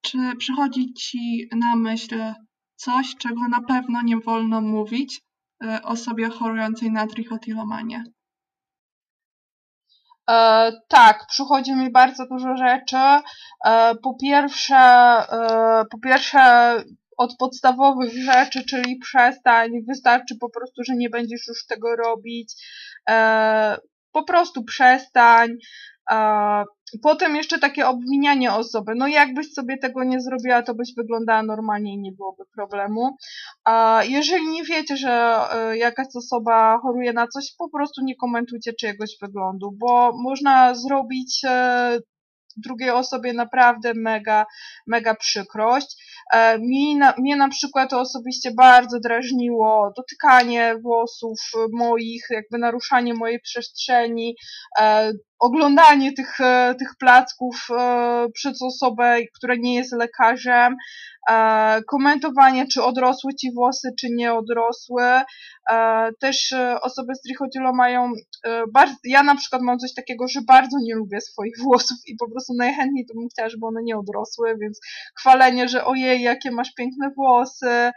czy 0.00 0.18
przychodzi 0.38 0.94
Ci 0.94 1.48
na 1.56 1.76
myśl 1.76 2.34
coś, 2.76 3.16
czego 3.16 3.48
na 3.48 3.62
pewno 3.62 4.02
nie 4.02 4.16
wolno 4.16 4.60
mówić 4.60 5.22
osobie 5.82 6.28
chorującej 6.28 6.90
na 6.90 7.06
trichotillomanię? 7.06 8.04
E, 10.30 10.72
tak, 10.88 11.26
przychodzi 11.26 11.74
mi 11.74 11.90
bardzo 11.90 12.26
dużo 12.26 12.56
rzeczy. 12.56 12.96
E, 13.66 13.94
po 13.94 14.14
pierwsze, 14.14 14.76
e, 14.76 15.84
po 15.90 15.98
pierwsze 15.98 16.40
od 17.16 17.36
podstawowych 17.36 18.12
rzeczy, 18.24 18.64
czyli 18.64 18.96
przestań, 18.98 19.70
wystarczy 19.88 20.34
po 20.40 20.50
prostu, 20.50 20.84
że 20.84 20.96
nie 20.96 21.10
będziesz 21.10 21.46
już 21.48 21.66
tego 21.66 21.96
robić. 21.96 22.54
E, 23.08 23.76
po 24.12 24.24
prostu 24.24 24.64
przestań. 24.64 25.50
Potem 27.02 27.36
jeszcze 27.36 27.58
takie 27.58 27.86
obwinianie 27.88 28.52
osoby. 28.52 28.92
No 28.96 29.06
jakbyś 29.06 29.52
sobie 29.52 29.78
tego 29.78 30.04
nie 30.04 30.20
zrobiła, 30.20 30.62
to 30.62 30.74
byś 30.74 30.94
wyglądała 30.96 31.42
normalnie 31.42 31.94
i 31.94 31.98
nie 31.98 32.12
byłoby 32.12 32.44
problemu. 32.54 33.16
A 33.64 34.02
jeżeli 34.08 34.48
nie 34.48 34.64
wiecie, 34.64 34.96
że 34.96 35.38
e, 35.52 35.76
jakaś 35.76 36.06
osoba 36.14 36.78
choruje 36.78 37.12
na 37.12 37.26
coś, 37.26 37.54
po 37.58 37.70
prostu 37.70 38.04
nie 38.04 38.16
komentujcie 38.16 38.72
czyjegoś 38.72 39.10
wyglądu, 39.22 39.70
bo 39.78 40.12
można 40.22 40.74
zrobić 40.74 41.40
e, 41.44 41.98
drugiej 42.56 42.90
osobie 42.90 43.32
naprawdę 43.32 43.92
mega, 43.94 44.46
mega 44.86 45.14
przykrość. 45.14 46.04
E, 46.32 46.58
mi 46.58 46.96
na, 46.96 47.14
mnie 47.18 47.36
na 47.36 47.48
przykład 47.48 47.90
to 47.90 48.00
osobiście 48.00 48.50
bardzo 48.56 49.00
drażniło 49.00 49.92
dotykanie 49.96 50.76
włosów 50.82 51.38
moich, 51.72 52.26
jakby 52.30 52.58
naruszanie 52.58 53.14
mojej 53.14 53.40
przestrzeni, 53.40 54.36
oglądanie 55.38 56.12
tych, 56.12 56.40
e, 56.40 56.74
tych 56.78 56.88
placków 56.98 57.66
e, 57.70 58.26
przez 58.34 58.62
osobę, 58.62 59.16
która 59.38 59.54
nie 59.58 59.74
jest 59.74 59.92
lekarzem, 59.92 60.76
e, 61.30 61.80
komentowanie, 61.82 62.66
czy 62.66 62.82
odrosły 62.82 63.34
ci 63.34 63.52
włosy, 63.52 63.88
czy 64.00 64.06
nie 64.10 64.34
odrosły. 64.34 65.02
Też 66.20 66.54
osoby 66.80 67.14
z 67.14 67.20
trichotilo 67.20 67.72
mają 67.72 68.12
ja 69.04 69.22
na 69.22 69.34
przykład 69.34 69.62
mam 69.62 69.78
coś 69.78 69.94
takiego, 69.94 70.28
że 70.28 70.40
bardzo 70.46 70.76
nie 70.82 70.94
lubię 70.94 71.20
swoich 71.20 71.54
włosów 71.64 71.96
i 72.06 72.16
po 72.16 72.30
prostu 72.30 72.54
najchętniej 72.58 73.06
to 73.06 73.14
bym 73.14 73.28
chciała, 73.28 73.48
żeby 73.48 73.66
one 73.66 73.82
nie 73.82 73.98
odrosły, 73.98 74.56
więc 74.60 74.80
chwalenie, 75.18 75.68
że 75.68 75.84
ojej, 75.84 76.22
jakie 76.22 76.50
masz 76.50 76.74
piękne 76.74 77.10
włosy, 77.16 77.92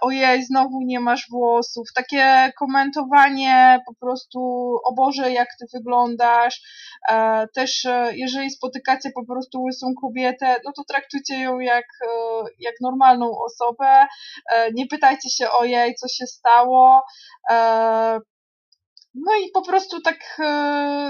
ojej, 0.00 0.44
znowu 0.44 0.80
nie 0.82 1.00
masz 1.00 1.26
włosów, 1.30 1.86
takie 1.94 2.52
komentowanie 2.58 3.80
po 3.86 3.94
prostu, 3.94 4.40
o 4.84 4.94
Boże, 4.94 5.32
jak 5.32 5.48
ty 5.58 5.66
wyglądasz, 5.74 6.59
E, 7.08 7.48
też 7.48 7.84
e, 7.84 8.10
jeżeli 8.14 8.50
spotykacie 8.50 9.10
po 9.14 9.26
prostu 9.26 9.62
łysą 9.62 9.86
kobietę, 10.00 10.56
no 10.64 10.72
to 10.76 10.84
traktujcie 10.84 11.40
ją 11.40 11.58
jak, 11.58 11.86
e, 12.06 12.08
jak 12.58 12.74
normalną 12.80 13.38
osobę. 13.38 14.06
Nie 14.74 14.86
pytajcie 14.86 15.30
się 15.30 15.50
o 15.50 15.64
jej, 15.64 15.94
co 15.94 16.08
się 16.08 16.26
stało. 16.26 17.02
No 19.14 19.32
i 19.44 19.50
po 19.54 19.62
prostu 19.62 20.00
tak, 20.00 20.40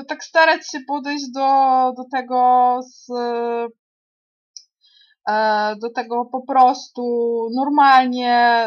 tak 0.08 0.24
starać 0.24 0.70
się 0.70 0.78
podejść 0.88 1.24
do, 1.34 1.48
do 1.96 2.04
tego 2.12 2.80
z, 2.82 3.06
do 5.80 5.90
tego 5.90 6.24
po 6.24 6.46
prostu 6.46 7.02
normalnie. 7.56 8.66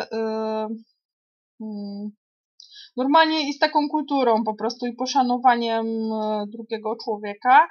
Normalnie 2.97 3.49
i 3.49 3.53
z 3.53 3.59
taką 3.59 3.89
kulturą 3.89 4.43
po 4.43 4.55
prostu 4.55 4.85
i 4.85 4.93
poszanowaniem 4.93 5.85
e, 5.87 6.45
drugiego 6.47 6.95
człowieka. 7.03 7.67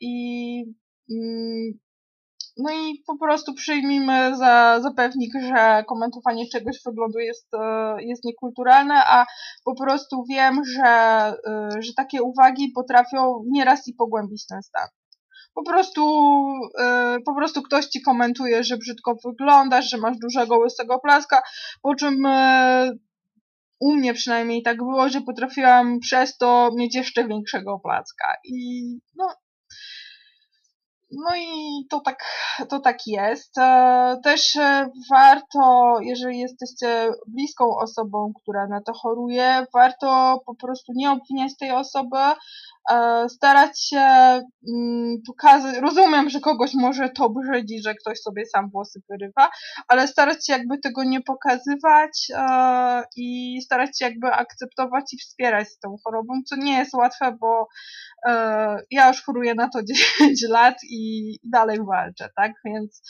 I 0.00 0.64
mm, 1.10 1.78
no 2.56 2.72
i 2.72 3.02
po 3.06 3.18
prostu 3.18 3.54
przyjmijmy 3.54 4.36
za, 4.36 4.80
za 4.80 4.90
pewnik, 4.96 5.32
że 5.42 5.84
komentowanie 5.88 6.48
czegoś 6.52 6.76
wyglądu 6.86 7.18
jest, 7.18 7.54
e, 7.54 7.96
jest 8.02 8.24
niekulturalne, 8.24 8.94
a 8.94 9.26
po 9.64 9.74
prostu 9.74 10.24
wiem, 10.30 10.64
że, 10.64 10.88
e, 11.46 11.68
że 11.78 11.92
takie 11.96 12.22
uwagi 12.22 12.72
potrafią 12.74 13.44
nieraz 13.50 13.88
i 13.88 13.94
pogłębić 13.94 14.46
ten 14.46 14.62
stan. 14.62 14.88
Po 15.54 15.64
prostu, 15.64 16.02
po 17.26 17.34
prostu 17.34 17.62
ktoś 17.62 17.86
ci 17.86 18.02
komentuje, 18.02 18.64
że 18.64 18.76
brzydko 18.76 19.16
wyglądasz, 19.24 19.90
że 19.90 19.98
masz 19.98 20.16
dużego 20.18 20.58
łysego 20.58 20.98
plaska, 20.98 21.42
po 21.82 21.94
czym 21.94 22.26
u 23.80 23.94
mnie 23.94 24.14
przynajmniej 24.14 24.62
tak 24.62 24.76
było, 24.76 25.08
że 25.08 25.20
potrafiłam 25.20 26.00
przez 26.00 26.36
to 26.36 26.70
mieć 26.76 26.94
jeszcze 26.94 27.28
większego 27.28 27.78
placka. 27.78 28.34
I 28.44 28.82
no, 29.16 29.34
no 31.12 31.36
i 31.36 31.86
to 31.90 32.00
tak, 32.00 32.24
to 32.68 32.80
tak 32.80 32.98
jest. 33.06 33.58
E, 33.58 34.20
też 34.24 34.56
e, 34.56 34.90
warto, 35.10 35.96
jeżeli 36.00 36.38
jesteście 36.38 37.10
bliską 37.26 37.76
osobą, 37.76 38.32
która 38.42 38.66
na 38.66 38.80
to 38.82 38.92
choruje, 38.92 39.66
warto 39.74 40.40
po 40.46 40.54
prostu 40.54 40.92
nie 40.96 41.10
obwiniać 41.10 41.56
tej 41.56 41.70
osoby, 41.70 42.18
starać 43.28 43.84
się 43.84 43.98
mm, 43.98 45.16
pokazać, 45.26 45.76
rozumiem, 45.76 46.30
że 46.30 46.40
kogoś 46.40 46.74
może 46.74 47.08
to 47.08 47.30
brzydzi, 47.30 47.82
że 47.82 47.94
ktoś 47.94 48.20
sobie 48.20 48.46
sam 48.46 48.70
włosy 48.70 49.00
wyrywa, 49.10 49.50
ale 49.88 50.08
starać 50.08 50.46
się 50.46 50.52
jakby 50.52 50.78
tego 50.78 51.04
nie 51.04 51.20
pokazywać 51.20 52.26
e, 52.34 53.02
i 53.16 53.58
starać 53.62 53.98
się 53.98 54.04
jakby 54.04 54.26
akceptować 54.32 55.12
i 55.12 55.18
wspierać 55.18 55.68
z 55.68 55.78
tą 55.78 55.96
chorobą, 56.04 56.34
co 56.46 56.56
nie 56.56 56.78
jest 56.78 56.94
łatwe, 56.94 57.36
bo 57.40 57.68
e, 58.26 58.76
ja 58.90 59.08
już 59.08 59.22
choruję 59.22 59.54
na 59.54 59.68
to 59.68 59.82
10 60.20 60.42
lat 60.48 60.76
i 60.90 61.34
dalej 61.44 61.78
walczę, 61.86 62.28
tak, 62.36 62.52
więc 62.64 63.02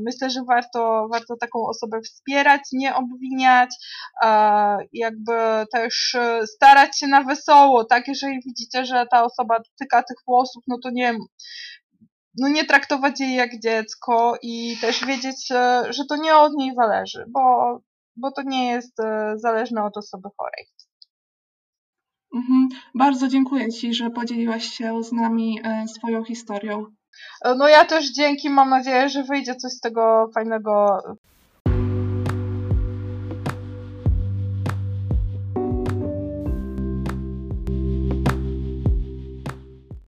myślę, 0.00 0.30
że 0.30 0.40
warto, 0.44 1.08
warto 1.12 1.36
taką 1.36 1.66
osobę 1.66 2.00
wspierać, 2.00 2.60
nie 2.72 2.94
obwiniać, 2.94 3.70
jakby 4.92 5.32
też 5.72 6.16
starać 6.46 6.98
się 6.98 7.06
na 7.06 7.22
wesoło, 7.22 7.84
tak, 7.84 8.08
jeżeli 8.08 8.40
widzicie, 8.46 8.84
że 8.84 9.01
ta 9.06 9.24
osoba 9.24 9.58
dotyka 9.58 10.02
tych 10.02 10.16
włosów, 10.26 10.64
no 10.68 10.76
to 10.82 10.90
nie 10.90 11.14
no 12.38 12.48
nie 12.48 12.64
traktować 12.64 13.20
jej 13.20 13.34
jak 13.34 13.60
dziecko 13.60 14.34
i 14.42 14.76
też 14.80 15.06
wiedzieć, 15.06 15.50
e, 15.50 15.82
że 15.92 16.04
to 16.08 16.16
nie 16.16 16.36
od 16.36 16.52
niej 16.52 16.74
zależy, 16.74 17.24
bo, 17.28 17.78
bo 18.16 18.32
to 18.32 18.42
nie 18.42 18.70
jest 18.70 19.00
e, 19.00 19.32
zależne 19.36 19.84
od 19.84 19.96
osoby 19.96 20.28
chorej. 20.38 20.66
Mhm. 22.34 22.68
Bardzo 22.94 23.28
dziękuję 23.28 23.68
Ci, 23.68 23.94
że 23.94 24.10
podzieliłaś 24.10 24.64
się 24.64 25.02
z 25.02 25.12
nami 25.12 25.60
e, 25.64 25.88
swoją 25.88 26.24
historią. 26.24 26.86
No 27.56 27.68
ja 27.68 27.84
też 27.84 28.12
dzięki, 28.12 28.50
mam 28.50 28.70
nadzieję, 28.70 29.08
że 29.08 29.22
wyjdzie 29.22 29.54
coś 29.54 29.72
z 29.72 29.80
tego 29.80 30.30
fajnego 30.34 31.02